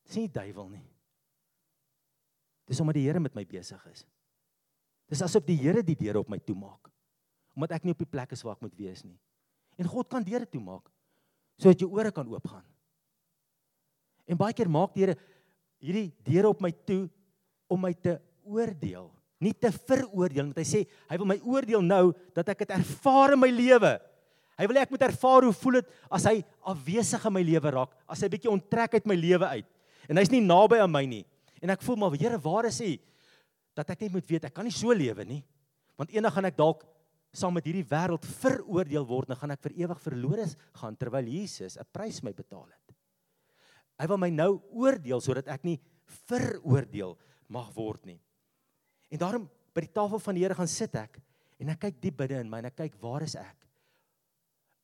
Dis 0.05 0.19
nie 0.19 0.27
die 0.29 0.37
duiwel 0.37 0.69
nie. 0.69 0.83
Dis 2.69 2.81
omdat 2.81 2.97
die 2.97 3.05
Here 3.07 3.21
met 3.21 3.35
my 3.37 3.45
besig 3.49 3.81
is. 3.91 4.05
Dis 5.09 5.21
asof 5.25 5.45
die 5.45 5.57
Here 5.57 5.83
die 5.85 5.97
deure 5.97 6.21
op 6.21 6.29
my 6.29 6.39
toemaak. 6.41 6.91
Omdat 7.57 7.77
ek 7.77 7.87
nie 7.87 7.95
op 7.95 8.01
die 8.01 8.09
plek 8.09 8.33
is 8.35 8.43
waar 8.45 8.57
ek 8.57 8.65
moet 8.65 8.77
wees 8.77 9.03
nie. 9.05 9.17
En 9.81 9.89
God 9.89 10.09
kan 10.11 10.25
deure 10.25 10.47
toemaak 10.49 10.91
sodat 11.55 11.79
jou 11.79 11.87
ore 11.95 12.11
kan 12.11 12.27
oopgaan. 12.27 12.65
En 14.25 14.37
baie 14.39 14.55
keer 14.57 14.71
maak 14.71 14.93
die 14.95 15.05
Here 15.05 15.17
hierdie 15.85 16.09
deure 16.25 16.49
op 16.49 16.61
my 16.63 16.71
toe 16.87 17.05
om 17.69 17.81
my 17.81 17.91
te 17.93 18.15
oordeel, 18.45 19.09
nie 19.43 19.53
te 19.53 19.69
veroordeel, 19.73 20.47
want 20.47 20.57
hy 20.57 20.65
sê 20.65 20.81
hy 21.09 21.17
wil 21.19 21.29
my 21.29 21.37
oordeel 21.43 21.83
nou 21.85 22.13
dat 22.33 22.49
ek 22.53 22.63
dit 22.63 22.73
ervaar 22.77 23.35
in 23.35 23.41
my 23.41 23.49
lewe. 23.53 23.91
Hy 24.55 24.67
wil 24.71 24.79
ek 24.79 24.93
moet 24.93 25.03
ervaar 25.09 25.45
hoe 25.45 25.55
voel 25.59 25.81
dit 25.81 25.91
as 26.17 26.25
hy 26.29 26.39
afwesig 26.71 27.25
in 27.27 27.35
my 27.35 27.43
lewe 27.45 27.73
raak, 27.75 27.91
as 28.07 28.23
hy 28.23 28.29
bietjie 28.31 28.53
onttrek 28.53 28.95
uit 28.97 29.09
my 29.09 29.17
lewe 29.19 29.49
uit. 29.59 29.67
En 30.07 30.21
hy's 30.21 30.31
nie 30.31 30.41
naby 30.41 30.79
aan 30.81 30.93
my 30.93 31.03
nie. 31.09 31.23
En 31.61 31.73
ek 31.73 31.83
voel 31.85 31.99
maar 31.99 32.15
Here, 32.15 32.39
waar 32.41 32.69
is 32.69 32.79
hy? 32.81 32.95
Dat 33.75 33.89
ek 33.91 34.05
net 34.05 34.15
moet 34.15 34.29
weet 34.29 34.47
ek 34.47 34.55
kan 34.55 34.65
nie 34.65 34.73
so 34.73 34.93
lewe 34.95 35.25
nie. 35.27 35.41
Want 35.99 36.13
eendag 36.15 36.33
gaan 36.37 36.47
ek 36.47 36.57
dalk 36.57 36.85
saam 37.35 37.55
met 37.57 37.65
hierdie 37.67 37.85
wêreld 37.89 38.23
veroordeel 38.39 39.05
word 39.07 39.33
en 39.33 39.39
gaan 39.39 39.53
ek 39.55 39.65
vir 39.67 39.75
ewig 39.83 39.99
verlore 40.03 40.45
gaan 40.79 40.95
terwyl 40.95 41.27
Jesus 41.27 41.75
'n 41.77 41.87
prys 41.91 42.23
my 42.23 42.31
betaal 42.31 42.67
het. 42.71 42.95
Hy 43.99 44.07
wil 44.11 44.19
my 44.19 44.29
nou 44.33 44.51
oordeel 44.75 45.21
sodat 45.23 45.47
ek 45.51 45.63
nie 45.67 45.77
veroordeel 46.27 47.15
mag 47.47 47.69
word 47.75 48.05
nie. 48.05 48.19
En 49.11 49.21
daarom 49.21 49.45
by 49.75 49.85
die 49.85 49.93
tafel 49.95 50.19
van 50.19 50.35
die 50.35 50.43
Here 50.43 50.57
gaan 50.57 50.71
sit 50.71 50.95
ek 50.99 51.19
en 51.59 51.71
ek 51.71 51.85
kyk 51.87 52.01
diep 52.01 52.17
binne 52.19 52.41
in 52.43 52.49
my 52.51 52.59
en 52.59 52.69
ek 52.71 52.77
kyk 52.83 52.97
waar 53.01 53.23
is 53.23 53.37
ek? 53.39 53.55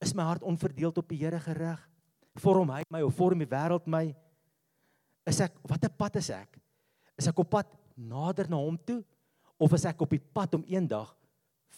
Is 0.02 0.16
my 0.18 0.24
hart 0.24 0.44
onverdeeld 0.44 0.98
op 0.98 1.10
die 1.10 1.20
Here 1.22 1.40
gerig? 1.40 1.82
Vorm 2.40 2.72
hy 2.72 2.84
my 2.90 3.02
of 3.04 3.16
vorm 3.18 3.44
die 3.44 3.50
wêreld 3.50 3.88
my? 3.92 4.08
Is 5.28 5.42
ek 5.44 5.58
watter 5.68 5.92
pad 5.92 6.16
is 6.22 6.32
ek? 6.34 6.58
Is 7.20 7.28
ek 7.28 7.40
op 7.44 7.52
pad 7.52 7.70
nader 7.98 8.50
na 8.50 8.58
hom 8.58 8.78
toe 8.80 9.02
of 9.62 9.74
is 9.78 9.86
ek 9.86 10.02
op 10.02 10.14
die 10.16 10.22
pad 10.22 10.56
om 10.58 10.66
eendag 10.66 11.12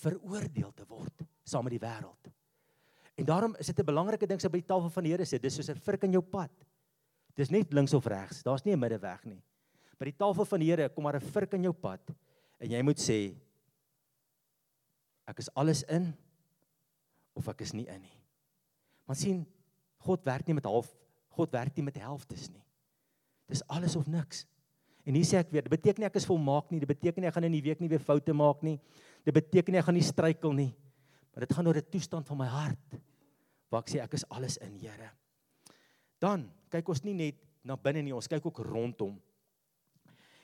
veroordeel 0.03 0.71
te 0.75 0.85
word 0.87 1.25
saam 1.43 1.65
met 1.67 1.75
die 1.75 1.83
wêreld. 1.83 2.31
En 3.19 3.27
daarom 3.27 3.55
is 3.59 3.67
dit 3.67 3.79
'n 3.79 3.85
belangrike 3.85 4.27
ding 4.27 4.39
so 4.39 4.49
by 4.49 4.59
die 4.59 4.67
tafel 4.67 4.89
van 4.89 5.03
die 5.03 5.11
Here 5.11 5.25
sê, 5.25 5.39
dis 5.39 5.55
soos 5.55 5.69
'n 5.69 5.75
vrik 5.75 6.03
in 6.03 6.13
jou 6.13 6.21
pad. 6.21 6.51
Dis 7.35 7.49
net 7.49 7.73
links 7.73 7.93
of 7.93 8.05
regs, 8.05 8.43
daar's 8.43 8.65
nie 8.65 8.73
'n 8.73 8.79
middeweg 8.79 9.25
nie. 9.25 9.41
By 9.99 10.05
die 10.05 10.17
tafel 10.17 10.45
van 10.45 10.59
die 10.59 10.69
Here 10.69 10.89
kom 10.89 11.03
maar 11.03 11.15
'n 11.15 11.21
vrik 11.21 11.53
in 11.53 11.63
jou 11.63 11.73
pad 11.73 12.01
en 12.59 12.69
jy 12.69 12.81
moet 12.81 12.97
sê 12.97 13.35
ek 15.27 15.39
is 15.39 15.49
alles 15.55 15.83
in 15.83 16.13
of 17.33 17.47
ek 17.47 17.61
is 17.61 17.73
nie 17.73 17.87
in 17.87 18.01
nie. 18.01 18.19
Maar 19.07 19.15
sien, 19.15 19.45
God 19.97 20.25
werk 20.25 20.47
nie 20.47 20.53
met 20.53 20.65
half 20.65 20.93
God 21.33 21.53
werk 21.53 21.75
nie 21.77 21.87
met 21.87 21.97
helftes 21.97 22.49
nie. 22.53 22.63
Dis 23.49 23.63
alles 23.73 23.95
of 23.95 24.07
niks. 24.07 24.45
En 25.03 25.17
hier 25.17 25.25
sê 25.27 25.39
ek 25.41 25.51
weer, 25.51 25.65
dit 25.65 25.73
beteken 25.73 26.03
nie 26.03 26.07
ek 26.07 26.19
is 26.21 26.27
volmaak 26.29 26.69
nie, 26.71 26.79
dit 26.79 26.89
beteken 26.89 27.23
nie 27.23 27.27
ek 27.27 27.35
gaan 27.35 27.47
in 27.49 27.57
die 27.57 27.63
week 27.65 27.81
nie 27.83 27.89
weer 27.91 28.03
foute 28.03 28.35
maak 28.37 28.61
nie. 28.63 28.77
Dit 29.25 29.35
beteken 29.35 29.73
nie 29.73 29.81
ek 29.81 29.89
gaan 29.89 29.97
nie 29.97 30.05
struikel 30.05 30.53
nie. 30.55 30.71
Maar 31.33 31.47
dit 31.47 31.55
gaan 31.57 31.67
oor 31.67 31.77
'n 31.77 31.89
toestand 31.89 32.27
van 32.27 32.37
my 32.37 32.47
hart. 32.47 32.99
Waar 33.69 33.81
ek 33.81 33.89
sê 33.89 33.99
ek 34.03 34.13
is 34.13 34.25
alles 34.29 34.57
in 34.57 34.77
Here. 34.77 35.11
Dan 36.19 36.51
kyk 36.73 36.89
ons 36.89 37.03
nie 37.05 37.15
net 37.17 37.39
na 37.63 37.77
binne 37.79 38.03
nie, 38.03 38.15
ons 38.15 38.29
kyk 38.29 38.45
ook 38.49 38.63
rondom. 38.65 39.15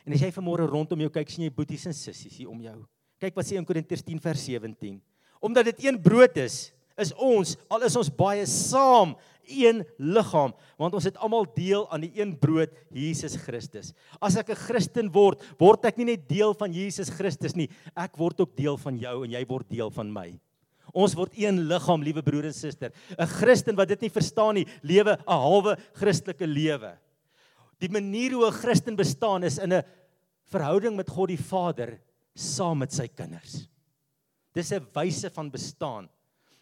En 0.05 0.15
as 0.15 0.23
jy 0.23 0.31
vanmôre 0.33 0.67
rondom 0.69 1.01
jou 1.03 1.11
kyk, 1.13 1.29
sien 1.29 1.45
jy 1.45 1.53
boeties 1.53 1.87
en 1.89 1.95
sissies 1.95 2.39
hier 2.39 2.51
om 2.51 2.59
jou. 2.63 2.77
Kyk 3.19 3.35
wat 3.35 3.49
sê 3.49 3.57
in 3.59 3.67
Korintiërs 3.67 4.05
10 4.07 4.21
vers 4.23 4.45
17. 4.47 4.99
Omdat 5.43 5.73
dit 5.73 5.87
een 5.87 5.99
brood 6.01 6.37
is, 6.39 6.69
is 6.99 7.11
ons, 7.15 7.55
al 7.71 7.83
is 7.87 7.95
ons 7.99 8.11
baie 8.11 8.45
saam, 8.47 9.15
een 9.49 9.81
liggaam, 9.97 10.53
want 10.77 10.93
ons 10.93 11.07
het 11.07 11.17
almal 11.17 11.47
deel 11.55 11.87
aan 11.89 12.03
die 12.05 12.11
een 12.19 12.35
brood, 12.37 12.73
Jesus 12.93 13.37
Christus. 13.41 13.93
As 14.21 14.37
ek 14.37 14.51
'n 14.51 14.61
Christen 14.67 15.09
word, 15.11 15.41
word 15.57 15.85
ek 15.85 15.97
nie 15.97 16.05
net 16.05 16.27
deel 16.29 16.53
van 16.53 16.71
Jesus 16.71 17.09
Christus 17.09 17.55
nie, 17.55 17.69
ek 17.95 18.17
word 18.17 18.39
ook 18.39 18.55
deel 18.55 18.77
van 18.77 18.97
jou 18.97 19.25
en 19.25 19.31
jy 19.31 19.45
word 19.47 19.69
deel 19.69 19.89
van 19.89 20.13
my. 20.13 20.39
Ons 20.93 21.15
word 21.15 21.33
een 21.37 21.67
liggaam, 21.67 22.03
liewe 22.03 22.23
broer 22.23 22.45
en 22.45 22.53
suster. 22.53 22.91
'n 23.17 23.27
Christen 23.27 23.75
wat 23.75 23.87
dit 23.87 24.01
nie 24.01 24.09
verstaan 24.09 24.55
nie, 24.55 24.67
lewe 24.83 25.17
'n 25.17 25.23
halwe 25.27 25.77
Christelike 25.93 26.47
lewe. 26.47 26.97
Die 27.79 27.89
manier 27.89 28.31
hoe 28.31 28.47
'n 28.47 28.59
Christen 28.61 28.95
bestaan 28.95 29.43
is 29.43 29.57
in 29.57 29.73
'n 29.73 29.83
verhouding 30.51 30.95
met 30.95 31.09
God 31.09 31.29
die 31.29 31.37
Vader 31.37 31.99
saam 32.35 32.79
met 32.79 32.91
sy 32.91 33.07
kinders. 33.07 33.67
Dis 34.53 34.71
'n 34.71 34.87
wyse 34.93 35.29
van 35.29 35.51
bestaan. 35.51 36.09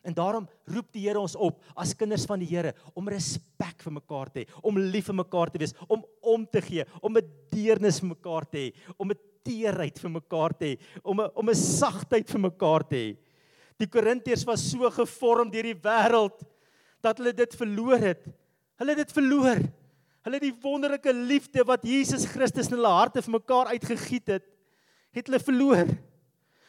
En 0.03 0.13
daarom 0.13 0.47
roep 0.65 0.91
die 0.91 1.03
Here 1.07 1.19
ons 1.19 1.35
op 1.35 1.59
as 1.75 1.93
kinders 1.93 2.25
van 2.25 2.39
die 2.39 2.47
Here 2.47 2.73
om 2.95 3.09
respek 3.09 3.81
vir 3.83 3.93
mekaar 3.93 4.29
te 4.31 4.39
hê, 4.39 4.45
om 4.63 4.77
lief 4.77 5.09
vir 5.09 5.15
mekaar 5.19 5.51
te 5.51 5.59
wees, 5.59 5.73
om 5.87 6.03
om 6.21 6.45
te 6.45 6.61
gee, 6.61 6.85
om 7.01 7.17
'n 7.17 7.27
deernis 7.51 7.99
vir 7.99 8.09
mekaar 8.09 8.45
te 8.45 8.57
hê, 8.57 8.73
om 8.97 9.11
'n 9.11 9.19
teerheid 9.43 9.99
vir 9.99 10.09
mekaar 10.09 10.53
te 10.53 10.65
hê, 10.65 10.79
om 11.03 11.19
'n 11.19 11.29
om 11.35 11.49
'n 11.49 11.55
sagtheid 11.55 12.29
vir 12.29 12.39
mekaar 12.39 12.87
te 12.87 12.95
hê. 12.95 13.17
Die 13.77 13.89
Korintiërs 13.89 14.45
was 14.47 14.63
so 14.71 14.89
gevorm 14.93 15.51
deur 15.53 15.67
die 15.69 15.77
wêreld 15.77 16.41
dat 17.05 17.19
hulle 17.19 17.33
dit 17.37 17.53
verloor 17.59 18.01
het. 18.01 18.23
Hulle 18.81 18.93
het 18.93 19.03
dit 19.05 19.13
verloor. 19.13 19.61
Hulle 20.27 20.39
het 20.39 20.45
die 20.47 20.57
wonderlike 20.63 21.13
liefde 21.15 21.63
wat 21.67 21.85
Jesus 21.87 22.25
Christus 22.27 22.71
in 22.71 22.75
hulle 22.75 22.91
harte 22.91 23.21
vir 23.23 23.37
mekaar 23.37 23.69
uitgegiet 23.71 24.33
het, 24.35 24.47
het 25.15 25.29
hulle 25.29 25.39
verloor. 25.39 25.93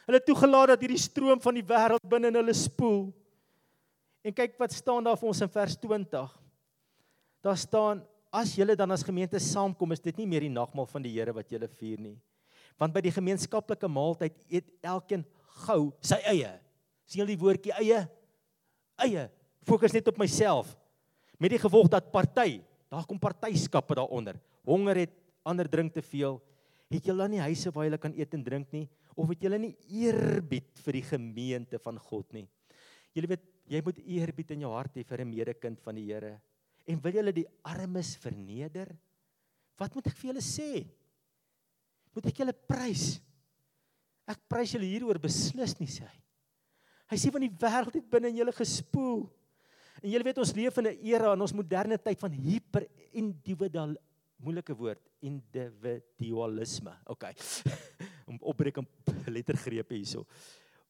Hulle 0.07 0.21
toegelaat 0.25 0.71
dat 0.73 0.85
hierdie 0.85 1.01
stroom 1.01 1.41
van 1.43 1.57
die 1.57 1.65
wêreld 1.65 2.05
binne 2.09 2.31
in 2.31 2.39
hulle 2.39 2.55
spoel. 2.55 3.09
En 4.23 4.35
kyk 4.35 4.55
wat 4.61 4.73
staan 4.73 5.05
daar 5.05 5.19
vir 5.19 5.31
ons 5.31 5.43
in 5.43 5.51
vers 5.51 5.75
20. 5.81 6.31
Daar 7.45 7.59
staan 7.59 8.01
as 8.31 8.53
julle 8.57 8.77
dan 8.77 8.93
as 8.93 9.03
gemeente 9.05 9.41
saamkom, 9.41 9.91
is 9.95 10.03
dit 10.03 10.17
nie 10.21 10.27
meer 10.29 10.45
die 10.45 10.53
nagmaal 10.53 10.87
van 10.89 11.03
die 11.03 11.13
Here 11.15 11.33
wat 11.33 11.49
julle 11.51 11.69
vier 11.79 12.01
nie. 12.01 12.15
Want 12.79 12.93
by 12.95 13.03
die 13.03 13.13
gemeenskaplike 13.13 13.89
maaltyd 13.91 14.35
eet 14.47 14.69
elkeen 14.85 15.25
gou 15.65 15.89
sy 16.05 16.19
eie. 16.29 16.51
Sien 17.09 17.23
julle 17.23 17.33
die 17.33 17.41
woordjie 17.41 17.73
eie? 17.81 18.03
Eie. 19.01 19.25
Fokus 19.65 19.95
net 19.95 20.07
op 20.07 20.21
myself. 20.21 20.75
Met 21.41 21.55
die 21.55 21.61
gevolg 21.61 21.89
dat 21.89 22.11
party, 22.13 22.61
daar 22.91 23.05
kom 23.09 23.19
partyskappe 23.19 23.97
daaronder. 23.97 24.37
Honger 24.67 25.05
het, 25.05 25.15
ander 25.43 25.67
drink 25.71 25.93
te 25.95 26.03
veel. 26.05 26.37
Het 26.89 27.09
julle 27.09 27.25
dan 27.25 27.33
nie 27.33 27.43
huise 27.43 27.71
waar 27.73 27.85
julle 27.87 28.01
kan 28.01 28.15
eet 28.17 28.33
en 28.37 28.43
drink 28.45 28.71
nie 28.73 28.87
of 29.19 29.27
het 29.33 29.41
julle 29.43 29.57
nie 29.59 29.73
eerbied 29.91 30.79
vir 30.79 30.95
die 30.95 31.03
gemeente 31.03 31.79
van 31.83 31.97
God 31.99 32.29
nie? 32.37 32.45
Julle 33.13 33.27
weet 33.33 33.43
Jy 33.69 33.81
moet 33.85 33.99
eerbied 34.01 34.55
in 34.55 34.63
jou 34.65 34.71
hart 34.73 34.95
hê 34.97 35.03
vir 35.05 35.21
'n 35.21 35.29
medekind 35.29 35.79
van 35.81 35.95
die 35.95 36.05
Here. 36.09 36.41
En 36.87 36.99
wil 36.99 37.13
jy 37.13 37.31
die 37.31 37.47
armes 37.63 38.15
verneder? 38.17 38.97
Wat 39.77 39.93
moet 39.93 40.07
ek 40.07 40.17
vir 40.17 40.33
julle 40.33 40.41
sê? 40.41 40.87
Moet 42.15 42.25
ek 42.25 42.37
julle 42.37 42.53
prys? 42.53 43.21
Ek 44.27 44.39
prys 44.49 44.73
julle 44.73 44.89
hieroor 44.89 45.19
beslis 45.19 45.79
nie 45.79 45.87
sê 45.87 46.01
hy. 46.01 46.19
Hy 47.09 47.17
sê 47.17 47.31
van 47.33 47.41
die 47.41 47.53
wêreld 47.61 47.95
het 47.97 48.09
binne 48.09 48.29
in 48.29 48.41
julle 48.41 48.53
gespoel. 48.53 49.23
En 49.99 50.11
julle 50.11 50.27
weet 50.27 50.41
ons 50.41 50.53
leef 50.55 50.77
in 50.77 50.87
'n 50.87 50.99
era 51.03 51.33
in 51.33 51.41
ons 51.41 51.53
moderne 51.53 51.97
tyd 51.97 52.19
van 52.19 52.31
hyperindividual 52.31 53.97
moeilike 54.39 54.75
woord 54.75 55.01
individualisme. 55.21 56.93
OK. 57.05 57.25
Om 58.29 58.37
opbreek 58.41 58.77
om 58.77 58.87
lettergrepe 59.25 59.95
hierso. 59.95 60.25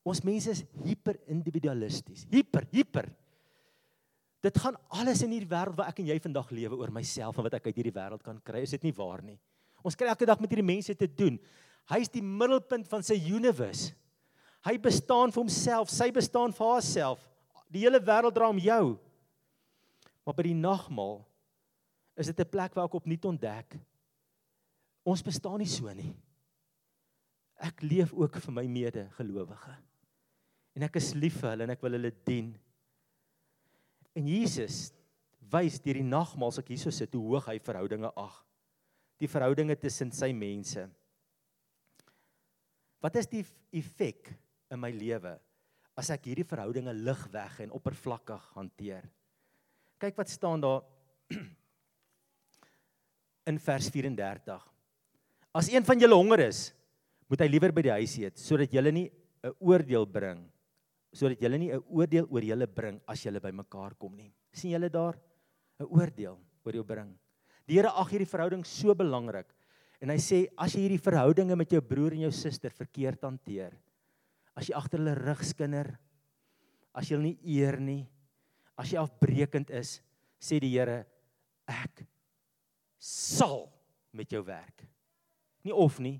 Ons 0.04 0.22
mense 0.24 0.52
is 0.52 0.66
hyperindividualisties. 0.84 2.26
Hyper, 2.30 2.68
hyper. 2.72 3.10
Dit 4.44 4.58
gaan 4.58 4.76
alles 4.96 5.24
in 5.24 5.32
hierdie 5.32 5.50
wêreld 5.50 5.76
waar 5.76 5.90
ek 5.92 6.00
en 6.00 6.08
jy 6.12 6.20
vandag 6.20 6.52
lewe 6.52 6.78
oor 6.80 6.92
myself 6.92 7.38
en 7.38 7.48
wat 7.48 7.58
ek 7.60 7.68
uit 7.68 7.80
hierdie 7.80 7.96
wêreld 7.96 8.24
kan 8.24 8.40
kry. 8.44 8.64
Is 8.64 8.76
dit 8.76 8.84
nie 8.88 8.96
waar 8.96 9.24
nie? 9.24 9.38
Ons 9.84 9.96
kry 9.96 10.08
elke 10.12 10.28
dag 10.28 10.40
met 10.40 10.52
hierdie 10.52 10.68
mense 10.68 10.96
te 10.96 11.08
doen. 11.08 11.40
Hy 11.92 12.00
is 12.04 12.12
die 12.12 12.24
middelpunt 12.24 12.88
van 12.92 13.04
sy 13.04 13.18
universe. 13.32 13.96
Hy 14.66 14.76
bestaan 14.78 15.32
vir 15.32 15.42
homself, 15.44 15.90
sy 15.90 16.10
bestaan 16.12 16.52
vir 16.56 16.66
haarself. 16.68 17.22
Die 17.72 17.86
hele 17.86 18.02
wêreld 18.04 18.36
dra 18.36 18.50
om 18.50 18.60
jou. 18.60 18.98
Maar 20.26 20.36
by 20.36 20.44
die 20.50 20.58
nagmaal 20.58 21.22
is 22.20 22.28
dit 22.28 22.40
'n 22.40 22.50
plek 22.50 22.76
waar 22.76 22.86
ek 22.86 23.00
opnuut 23.00 23.26
ontdek 23.26 23.80
ons 25.10 25.24
bestaan 25.26 25.60
nie 25.62 25.70
so 25.70 25.92
nie. 25.96 26.14
Ek 27.60 27.82
leef 27.84 28.14
ook 28.16 28.40
vir 28.40 28.56
my 28.56 28.66
medegelowige 28.68 29.76
en 30.78 30.86
ek 30.86 30.96
is 30.96 31.12
lief 31.18 31.42
vir 31.42 31.50
hulle 31.52 31.66
en 31.66 31.74
ek 31.74 31.82
wil 31.84 31.98
hulle 31.98 32.12
dien. 32.28 32.54
En 34.16 34.28
Jesus 34.30 34.94
wys 35.52 35.80
deur 35.84 35.98
die 36.00 36.06
nagmaal 36.06 36.54
as 36.54 36.60
ek 36.62 36.70
hierso 36.72 36.94
sit 36.94 37.16
hoe 37.18 37.24
hoog 37.34 37.50
hy 37.50 37.58
verhoudinge 37.60 38.12
ag. 38.16 38.38
Die 39.20 39.28
verhoudinge 39.28 39.76
tussen 39.76 40.14
sy 40.16 40.30
mense. 40.32 40.86
Wat 43.04 43.18
is 43.20 43.28
die 43.28 43.44
effek 43.76 44.32
in 44.72 44.80
my 44.80 44.92
lewe 44.94 45.38
as 46.00 46.10
ek 46.16 46.30
hierdie 46.30 46.48
verhoudinge 46.48 46.94
ligweg 46.96 47.60
en 47.66 47.74
oppervlakkig 47.76 48.44
hanteer? 48.56 49.08
Kyk 50.00 50.16
wat 50.16 50.32
staan 50.32 50.62
daar 50.64 50.86
in 53.50 53.60
vers 53.60 53.90
34. 53.92 54.70
As 55.54 55.68
een 55.74 55.84
van 55.84 56.00
julle 56.00 56.16
honger 56.16 56.46
is, 56.48 56.70
moet 57.28 57.42
hy 57.44 57.50
liewer 57.50 57.74
by 57.76 57.84
die 57.90 57.98
huis 58.00 58.16
eet 58.22 58.40
sodat 58.40 58.72
julle 58.74 58.94
nie 58.96 59.10
'n 59.44 59.54
oordeel 59.60 60.06
bring 60.06 60.48
sodat 61.14 61.42
julle 61.42 61.58
nie 61.58 61.72
'n 61.74 61.84
oordeel 61.90 62.28
oor 62.30 62.44
julle 62.44 62.68
bring 62.68 63.02
as 63.08 63.24
julle 63.24 63.40
bymekaar 63.40 63.96
kom 63.98 64.16
nie. 64.16 64.32
sien 64.54 64.72
julle 64.72 64.90
daar 64.90 65.16
'n 65.80 65.86
oordeel 65.86 66.38
oor 66.66 66.74
jou 66.74 66.84
bring. 66.84 67.18
Die 67.68 67.76
Here 67.76 67.90
ag 67.90 68.10
hierdie 68.10 68.28
verhouding 68.28 68.66
so 68.66 68.94
belangrik. 68.96 69.48
En 70.02 70.10
hy 70.10 70.18
sê 70.18 70.48
as 70.58 70.74
jy 70.74 70.82
hierdie 70.82 71.04
verhoudinge 71.04 71.56
met 71.56 71.70
jou 71.70 71.82
broer 71.82 72.14
en 72.14 72.22
jou 72.22 72.32
suster 72.32 72.70
verkeerd 72.70 73.22
hanteer, 73.22 73.74
as 74.60 74.68
jy 74.68 74.76
agter 74.76 75.00
hulle 75.00 75.16
rug 75.18 75.44
skinder, 75.48 75.94
as 76.92 77.08
jy 77.08 77.16
hulle 77.16 77.32
nie 77.32 77.56
eer 77.58 77.80
nie, 77.80 78.04
as 78.80 78.92
jy 78.92 79.00
afbreekend 79.00 79.72
is, 79.76 79.98
sê 80.40 80.60
die 80.60 80.74
Here, 80.74 81.04
ek 81.70 82.04
sal 83.00 83.70
met 84.16 84.32
jou 84.32 84.42
werk. 84.44 84.84
Nie 85.64 85.76
of 85.76 86.00
nie. 86.04 86.18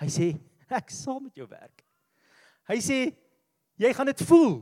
Hy 0.00 0.08
sê 0.12 0.28
ek 0.70 0.92
sal 0.94 1.18
met 1.24 1.34
jou 1.38 1.48
werk. 1.50 1.82
Hy 2.70 2.78
sê 2.84 2.98
Jy 3.80 3.92
gaan 3.96 4.10
dit 4.10 4.22
voel. 4.28 4.58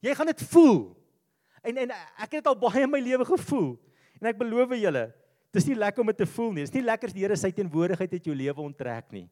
Jy 0.00 0.14
gaan 0.16 0.30
dit 0.30 0.42
voel. 0.48 0.78
En 1.66 1.80
en 1.84 1.90
ek 1.92 2.30
het 2.30 2.38
dit 2.38 2.46
al 2.48 2.56
baie 2.56 2.86
in 2.86 2.92
my 2.92 3.00
lewe 3.04 3.26
gevoel. 3.28 3.74
En 4.18 4.30
ek 4.30 4.38
beloof 4.38 4.72
julle, 4.78 5.04
dis 5.54 5.66
nie 5.68 5.76
lekker 5.76 6.02
om 6.02 6.12
dit 6.12 6.20
te 6.22 6.28
voel 6.28 6.54
nie. 6.54 6.64
Dis 6.64 6.76
nie 6.78 6.86
lekker 6.86 7.10
as 7.10 7.16
die 7.16 7.24
Here 7.26 7.36
sy 7.36 7.50
teenwoordigheid 7.52 8.14
uit 8.16 8.30
jou 8.30 8.36
lewe 8.36 8.64
onttrek 8.64 9.12
nie. 9.12 9.26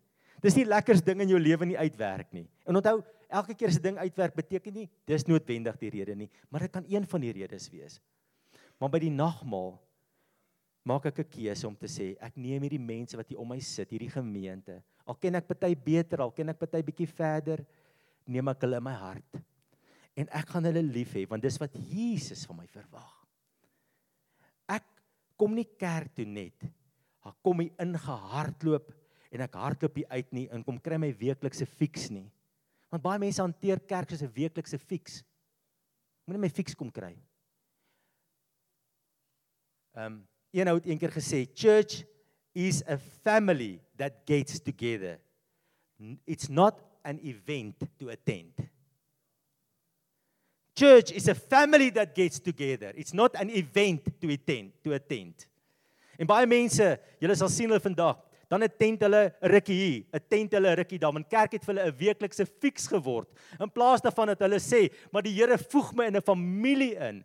Dis 0.44 0.59
nie 0.59 0.66
lekker 0.68 0.99
as 0.99 1.05
ding 1.05 1.22
in 1.25 1.33
jou 1.33 1.40
lewe 1.40 1.68
nie 1.70 1.79
uitwerk 1.79 2.29
nie. 2.37 2.44
En 2.67 2.79
onthou, 2.79 3.01
elke 3.31 3.55
keer 3.55 3.71
as 3.71 3.79
'n 3.79 3.83
ding 3.83 3.99
uitwerk, 3.99 4.35
beteken 4.35 4.75
nie 4.75 4.91
dis 5.07 5.27
noodwendig 5.27 5.79
die 5.79 5.91
rede 5.91 6.15
nie, 6.15 6.31
maar 6.51 6.61
dit 6.61 6.73
kan 6.73 6.85
een 6.89 7.07
van 7.07 7.21
die 7.21 7.33
redes 7.33 7.71
wees. 7.71 8.01
Maar 8.79 8.91
by 8.91 8.99
die 8.99 9.11
nagmaal 9.11 9.79
maak 10.83 11.07
ek 11.07 11.19
'n 11.19 11.31
keuse 11.31 11.67
om 11.67 11.77
te 11.77 11.87
sê, 11.87 12.17
ek 12.21 12.37
neem 12.37 12.63
hierdie 12.63 12.79
mense 12.79 13.17
wat 13.17 13.29
hier 13.29 13.39
om 13.39 13.49
my 13.49 13.61
sit, 13.61 13.91
hierdie 13.91 14.11
gemeente. 14.11 14.83
Al 15.07 15.15
ken 15.15 15.35
ek 15.35 15.47
party 15.47 15.75
beter, 15.75 16.21
al 16.21 16.31
ken 16.31 16.49
ek 16.49 16.59
party 16.59 16.83
bietjie 16.83 17.07
verder, 17.07 17.65
neem 18.27 18.49
ek 18.49 18.61
hulle 18.61 18.77
in 18.77 18.83
my 18.83 18.95
hart. 18.95 19.43
En 20.17 20.29
ek 20.29 20.49
gaan 20.49 20.65
hulle 20.65 20.83
lief 20.83 21.15
hê 21.15 21.27
want 21.29 21.43
dis 21.43 21.59
wat 21.59 21.75
Jesus 21.75 22.47
van 22.47 22.57
my 22.57 22.67
verwag. 22.67 23.27
Ek 24.69 24.85
kom 25.37 25.55
nie 25.55 25.69
kerk 25.79 26.15
toe 26.15 26.25
net. 26.25 26.65
Ek 27.27 27.37
kom 27.43 27.61
hier 27.61 27.75
ingehardloop 27.79 28.93
en 29.33 29.41
ek 29.41 29.55
hardloop 29.55 29.97
hier 29.97 30.09
uit 30.11 30.33
nie 30.33 30.49
en 30.51 30.65
kom 30.65 30.79
kry 30.79 30.99
my 30.99 31.13
weeklikse 31.13 31.67
fiks 31.67 32.11
nie. 32.11 32.31
Want 32.90 33.03
baie 33.03 33.18
mense 33.18 33.42
hanteer 33.42 33.81
kerk 33.81 34.11
soos 34.11 34.22
'n 34.22 34.33
weeklikse 34.33 34.79
fiks. 34.79 35.22
Moenie 36.27 36.40
my 36.40 36.51
fiks 36.51 36.75
kom 36.75 36.90
kry. 36.90 37.14
Ehm 39.96 40.12
um, 40.12 40.29
een 40.53 40.68
ou 40.68 40.77
het 40.79 40.87
eendag 40.87 41.12
gesê, 41.12 41.46
"Church 41.55 42.05
is 42.53 42.83
a 42.88 42.99
family 42.99 43.81
that 43.96 44.22
gets 44.25 44.61
together. 44.61 45.20
It's 46.25 46.49
not 46.49 46.81
an 47.03 47.18
event 47.22 47.77
to 47.99 48.09
attend." 48.09 48.55
Church 50.77 51.11
is 51.12 51.29
a 51.29 51.35
family 51.35 51.90
that 51.90 52.14
gets 52.14 52.38
together. 52.38 52.92
It's 52.94 53.14
not 53.14 53.35
an 53.37 53.49
event 53.49 54.20
to 54.20 54.29
attend 54.29 54.72
to 54.83 54.92
attend. 54.92 55.49
En 56.18 56.29
baie 56.29 56.46
mense, 56.46 56.85
julle 57.20 57.37
sal 57.37 57.49
sien 57.49 57.70
hulle 57.70 57.81
vandag, 57.81 58.20
dan 58.49 58.63
'n 58.63 58.69
tent 58.79 59.03
hulle 59.03 59.35
'n 59.43 59.51
rukkie 59.51 59.75
hier, 59.75 60.05
'n 60.13 60.21
tent 60.29 60.53
hulle 60.53 60.71
'n 60.71 60.77
rukkie 60.77 60.99
daar, 60.99 61.13
want 61.13 61.29
kerk 61.29 61.53
het 61.53 61.65
vir 61.65 61.75
hulle 61.75 61.87
'n 61.91 61.99
weeklikse 61.99 62.47
fiks 62.47 62.87
geword. 62.87 63.29
In 63.61 63.71
plaas 63.71 64.01
daarvan 64.01 64.29
dat 64.29 64.41
hulle 64.41 64.59
sê, 64.59 64.93
maar 65.13 65.23
die 65.23 65.35
Here 65.35 65.59
voeg 65.59 65.95
my 65.95 66.07
in 66.07 66.17
'n 66.17 66.23
familie 66.23 66.95
in 66.97 67.25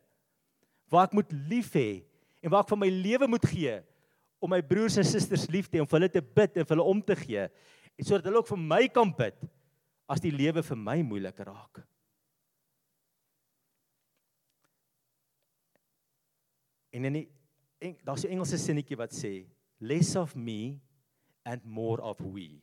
waar 0.90 1.06
ek 1.06 1.14
moet 1.14 1.32
lief 1.32 1.74
hê 1.74 2.04
en 2.42 2.50
waar 2.50 2.64
ek 2.64 2.70
van 2.70 2.80
my 2.80 2.90
lewe 2.90 3.28
moet 3.28 3.46
gee 3.46 3.82
om 4.40 4.50
my 4.50 4.62
broers 4.62 4.98
en 4.98 5.04
susters 5.04 5.48
lief 5.50 5.70
te 5.70 5.78
hê, 5.78 5.82
om 5.82 5.88
vir 5.88 6.00
hulle 6.00 6.10
te 6.10 6.22
bid 6.22 6.58
en 6.58 6.66
vir 6.66 6.76
hulle 6.76 6.90
om 6.90 7.02
te 7.02 7.16
gee 7.16 7.50
en 7.98 8.06
sodat 8.06 8.26
hulle 8.26 8.42
ook 8.42 8.48
vir 8.48 8.58
my 8.58 8.88
kan 8.88 9.14
bid 9.14 9.38
as 10.10 10.20
die 10.20 10.32
lewe 10.32 10.64
vir 10.64 10.78
my 10.78 11.02
moeilik 11.02 11.40
raak. 11.40 11.84
En 16.92 17.06
in 17.06 17.14
die 17.14 17.28
daar's 18.04 18.26
'n 18.26 18.34
Engelse 18.34 18.58
sinnetjie 18.58 18.98
wat 18.98 19.14
sê 19.14 19.46
less 19.80 20.16
of 20.16 20.36
me 20.36 20.80
and 21.46 21.64
more 21.66 22.02
of 22.02 22.20
we. 22.20 22.62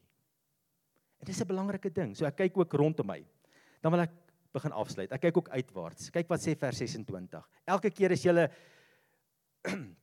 En 1.19 1.27
dit 1.27 1.35
is 1.35 1.41
'n 1.43 1.47
belangrike 1.47 1.91
ding. 1.93 2.15
So 2.17 2.27
ek 2.27 2.37
kyk 2.37 2.59
ook 2.59 2.73
rondom 2.73 3.07
my. 3.07 3.25
Dan 3.83 3.93
wil 3.93 4.01
ek 4.01 4.13
begin 4.53 4.73
afsluit. 4.73 5.13
Ek 5.13 5.21
kyk 5.21 5.37
ook 5.37 5.49
uitwaarts. 5.49 6.11
Kyk 6.11 6.29
wat 6.29 6.41
sê 6.41 6.57
vers 6.59 6.79
26. 6.79 7.49
Elke 7.67 7.91
keer 7.91 8.13
as 8.13 8.25
jy 8.25 8.49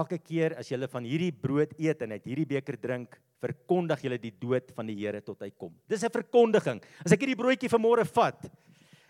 elke 0.00 0.18
keer 0.18 0.56
as 0.58 0.70
jy 0.70 0.78
van 0.90 1.04
hierdie 1.04 1.32
brood 1.32 1.74
eet 1.78 2.02
en 2.02 2.12
uit 2.12 2.24
hierdie 2.24 2.46
beker 2.46 2.76
drink, 2.80 3.20
verkondig 3.42 4.04
jy 4.04 4.18
die 4.18 4.34
dood 4.40 4.70
van 4.74 4.86
die 4.86 4.96
Here 4.96 5.20
tot 5.20 5.42
hy 5.44 5.50
kom. 5.50 5.74
Dis 5.88 6.04
'n 6.04 6.10
verkondiging. 6.10 6.80
As 7.04 7.12
ek 7.12 7.20
hierdie 7.20 7.36
broodjie 7.36 7.68
vanmôre 7.68 8.06
vat 8.06 8.50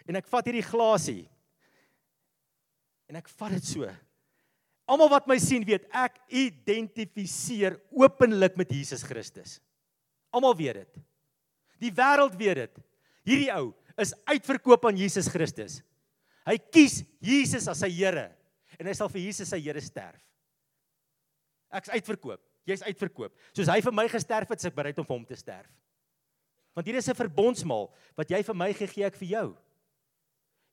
en 0.09 0.17
ek 0.17 0.27
vat 0.27 0.45
hierdie 0.45 0.67
glasie 0.67 1.29
en 3.09 3.17
ek 3.17 3.29
vat 3.29 3.53
dit 3.53 3.65
so 3.65 3.89
Almal 4.85 5.09
wat 5.15 5.29
my 5.29 5.39
sien 5.41 5.65
weet 5.65 5.87
ek 5.97 6.19
identifiseer 6.29 7.79
openlik 7.97 8.59
met 8.61 8.73
Jesus 8.75 9.05
Christus. 9.07 9.59
Almal 10.35 10.57
weet 10.59 10.83
dit. 10.83 11.05
Die 11.87 11.93
wêreld 11.95 12.37
weet 12.37 12.61
dit. 12.65 12.83
Hierdie 13.25 13.51
ou 13.57 13.73
is 14.01 14.13
uitverkoop 14.29 14.85
aan 14.91 14.99
Jesus 14.99 15.31
Christus. 15.33 15.79
Hy 16.45 16.59
kies 16.59 17.01
Jesus 17.25 17.69
as 17.71 17.81
sy 17.81 17.89
Here 17.95 18.29
en 18.77 18.91
hy 18.91 18.95
sal 18.97 19.09
vir 19.09 19.25
Jesus 19.25 19.49
sy 19.49 19.61
Here 19.65 19.81
sterf. 19.81 20.21
Ek's 21.75 21.91
uitverkoop. 21.95 22.43
Jy's 22.69 22.85
uitverkoop. 22.85 23.33
Soos 23.57 23.69
hy 23.69 23.81
vir 23.85 23.95
my 23.97 24.07
gesterf 24.09 24.51
het, 24.53 24.61
is 24.61 24.69
ek 24.71 24.77
bereid 24.77 24.99
om 25.01 25.07
vir 25.07 25.17
hom 25.17 25.27
te 25.29 25.37
sterf. 25.37 25.71
Want 26.75 26.89
hier 26.89 26.99
is 26.99 27.09
'n 27.09 27.15
verbondsmaal 27.15 27.91
wat 28.17 28.31
jy 28.31 28.43
vir 28.43 28.55
my 28.55 28.73
gegee 28.73 29.05
ek 29.07 29.17
vir 29.17 29.29
jou. 29.29 29.49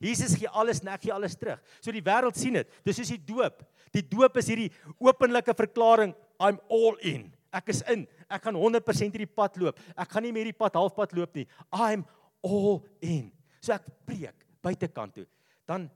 Jesus 0.01 0.33
gee 0.39 0.49
alles 0.49 0.81
en 0.81 0.89
ek 0.95 1.05
gee 1.05 1.13
alles 1.13 1.37
terug. 1.37 1.61
So 1.79 1.93
die 1.93 2.03
wêreld 2.03 2.37
sien 2.39 2.57
dit. 2.57 2.71
Dis 2.87 2.97
soos 2.97 3.11
die 3.13 3.21
doop. 3.21 3.61
Die 3.93 4.03
doop 4.05 4.39
is 4.41 4.49
hierdie 4.49 4.71
openlike 5.03 5.53
verklaring 5.57 6.15
I'm 6.41 6.57
all 6.73 6.97
in. 7.05 7.29
Ek 7.53 7.69
is 7.73 7.83
in. 7.91 8.07
Ek 8.31 8.41
gaan 8.47 8.57
100% 8.57 9.13
hierdie 9.13 9.29
pad 9.29 9.59
loop. 9.61 9.79
Ek 9.93 10.09
gaan 10.09 10.25
nie 10.25 10.33
meer 10.33 10.47
hierdie 10.47 10.57
pad 10.57 10.79
halfpad 10.79 11.13
loop 11.17 11.35
nie. 11.37 11.45
I'm 11.69 12.05
all 12.41 12.81
in. 13.05 13.29
So 13.61 13.75
ek 13.75 13.85
preek 14.07 14.47
buitekant 14.63 15.19
toe. 15.19 15.27
Dan 15.69 15.89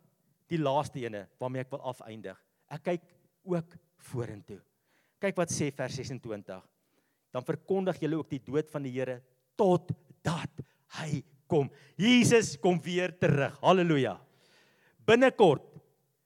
die 0.51 0.61
laaste 0.61 1.01
ene 1.01 1.25
waarmee 1.41 1.65
ek 1.65 1.73
wil 1.73 1.83
afeindig. 1.89 2.37
Ek 2.69 2.83
kyk 2.85 3.05
ook 3.49 3.77
vorentoe. 4.11 4.59
Kyk 5.21 5.37
wat 5.39 5.53
sê 5.53 5.71
vers 5.73 5.95
26. 5.97 6.59
Dan 7.33 7.45
verkondig 7.47 7.97
julle 8.03 8.19
ook 8.21 8.29
die 8.31 8.43
dood 8.43 8.69
van 8.71 8.85
die 8.85 8.93
Here 8.93 9.17
tot 9.57 9.89
dat 10.25 10.61
hy 10.99 11.23
kom. 11.47 11.69
Jesus 11.97 12.55
kom 12.61 12.79
weer 12.81 13.13
terug. 13.19 13.57
Halleluja. 13.61 14.17
Binnekort 15.05 15.65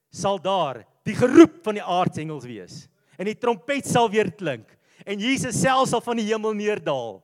sal 0.09 0.39
daar 0.41 0.83
die 1.05 1.15
geroep 1.17 1.59
van 1.65 1.77
die 1.77 1.85
aardsengels 1.85 2.47
wees 2.49 2.83
en 3.19 3.27
die 3.29 3.37
trompet 3.37 3.87
sal 3.87 4.09
weer 4.11 4.31
klink 4.31 4.69
en 5.05 5.21
Jesus 5.21 5.59
self 5.61 5.89
sal 5.91 6.01
van 6.03 6.19
die 6.19 6.27
hemel 6.27 6.55
neerdal. 6.57 7.19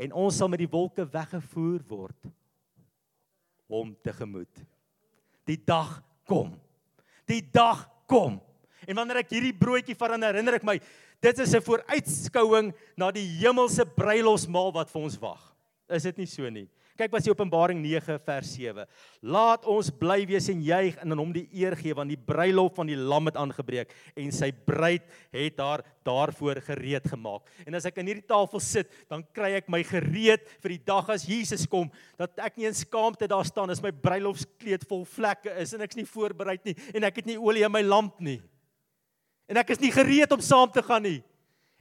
En 0.00 0.14
ons 0.16 0.36
sal 0.36 0.50
met 0.50 0.62
die 0.62 0.70
wolke 0.70 1.04
weggevoer 1.06 1.82
word 1.88 2.30
om 3.72 3.92
tegemoet. 4.04 4.62
Die 5.48 5.58
dag 5.58 6.00
kom. 6.28 6.54
Die 7.28 7.42
dag 7.54 7.86
kom. 8.10 8.40
En 8.86 8.98
wanneer 8.98 9.22
ek 9.22 9.34
hierdie 9.36 9.54
broodjie 9.54 9.96
vat, 9.98 10.16
herinner 10.18 10.58
ek 10.58 10.66
my, 10.66 10.78
dit 11.22 11.38
is 11.38 11.54
'n 11.54 11.62
vooruitskouing 11.62 12.72
na 12.96 13.10
die 13.10 13.26
hemelse 13.38 13.84
bruilofsmaal 13.86 14.72
wat 14.74 14.90
vir 14.90 15.02
ons 15.02 15.18
wag. 15.18 15.51
Is 15.92 16.06
dit 16.08 16.22
nie 16.22 16.28
so 16.30 16.48
nie? 16.50 16.68
Kyk 16.92 17.14
wat 17.14 17.24
sê 17.24 17.32
Openbaring 17.32 17.78
9 17.80 18.18
vers 18.20 18.50
7. 18.52 18.84
Laat 19.24 19.64
ons 19.70 19.88
bly 19.96 20.18
wees 20.28 20.44
en 20.52 20.60
juig 20.60 20.98
en 21.00 21.14
aan 21.14 21.22
hom 21.22 21.32
die 21.32 21.46
eer 21.56 21.74
gee 21.78 21.96
want 21.96 22.12
die 22.12 22.20
bruilof 22.20 22.74
van 22.76 22.90
die 22.90 22.98
lam 22.98 23.30
het 23.30 23.38
aangebreek 23.40 23.94
en 24.20 24.34
sy 24.34 24.50
bruid 24.52 25.06
het 25.32 25.62
haar 25.62 25.82
daarvoor 26.04 26.60
gereed 26.66 27.08
gemaak. 27.08 27.48
En 27.64 27.78
as 27.78 27.88
ek 27.88 27.98
aan 28.00 28.12
hierdie 28.12 28.28
tafel 28.28 28.60
sit, 28.60 28.92
dan 29.08 29.24
kry 29.32 29.54
ek 29.62 29.72
my 29.72 29.80
gereed 29.88 30.44
vir 30.60 30.76
die 30.76 30.82
dag 30.92 31.08
as 31.14 31.24
Jesus 31.28 31.64
kom 31.70 31.88
dat 32.20 32.36
ek 32.44 32.60
nie 32.60 32.68
in 32.68 32.76
skaamte 32.76 33.30
daar 33.30 33.48
staan 33.48 33.72
as 33.72 33.82
my 33.84 33.94
bruilofskleed 34.04 34.84
vol 34.90 35.06
vlekke 35.08 35.56
is 35.64 35.72
en 35.72 35.84
ek's 35.88 35.98
nie 35.98 36.08
voorberei 36.08 36.58
nie 36.66 36.76
en 36.92 37.08
ek 37.08 37.22
het 37.22 37.32
nie 37.32 37.40
olie 37.40 37.64
in 37.64 37.72
my 37.72 37.84
lamp 37.86 38.20
nie. 38.20 38.40
En 39.48 39.58
ek 39.60 39.72
is 39.74 39.80
nie 39.80 39.92
gereed 39.92 40.32
om 40.32 40.44
saam 40.44 40.70
te 40.72 40.84
gaan 40.84 41.08
nie. 41.08 41.20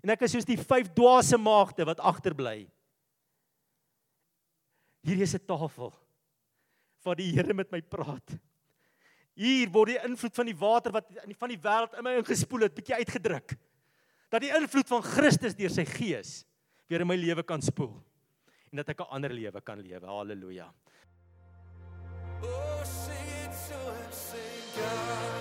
En 0.02 0.15
ek 0.15 0.24
is 0.26 0.34
soos 0.34 0.47
die 0.47 0.58
vyf 0.60 0.88
dwaase 0.95 1.38
maagde 1.38 1.86
wat 1.86 2.00
agterbly. 2.00 2.63
Hier 5.02 5.22
is 5.22 5.34
'n 5.34 5.46
tafel 5.46 5.94
waar 7.04 7.16
die 7.16 7.34
Here 7.34 7.54
met 7.54 7.72
my 7.72 7.82
praat. 7.82 8.38
Hier 9.34 9.70
word 9.70 9.88
die 9.88 10.02
invloed 10.06 10.36
van 10.36 10.46
die 10.46 10.58
water 10.58 10.92
wat 10.92 11.08
van 11.40 11.50
die 11.50 11.58
wêreld 11.58 11.98
in 11.98 12.04
my 12.04 12.16
ingespoel 12.20 12.68
het, 12.68 12.76
bietjie 12.76 12.96
uitgedruk. 12.96 13.56
Dat 14.30 14.42
die 14.42 14.54
invloed 14.54 14.88
van 14.88 15.04
Christus 15.04 15.56
deur 15.56 15.70
sy 15.70 15.86
gees 15.86 16.46
weer 16.88 17.02
in 17.02 17.08
my 17.08 17.16
lewe 17.16 17.44
kan 17.44 17.62
spoel 17.62 17.96
en 18.72 18.78
dat 18.78 18.90
ek 18.90 19.02
'n 19.02 19.12
ander 19.12 19.34
lewe 19.34 19.62
kan 19.62 19.80
lewe. 19.80 20.06
Halleluja. 20.06 20.74
Oh, 22.44 22.84
sing 22.84 23.28
it 23.46 23.54
so 23.54 23.76
and 23.76 24.14
sing 24.14 24.64
God. 24.76 25.40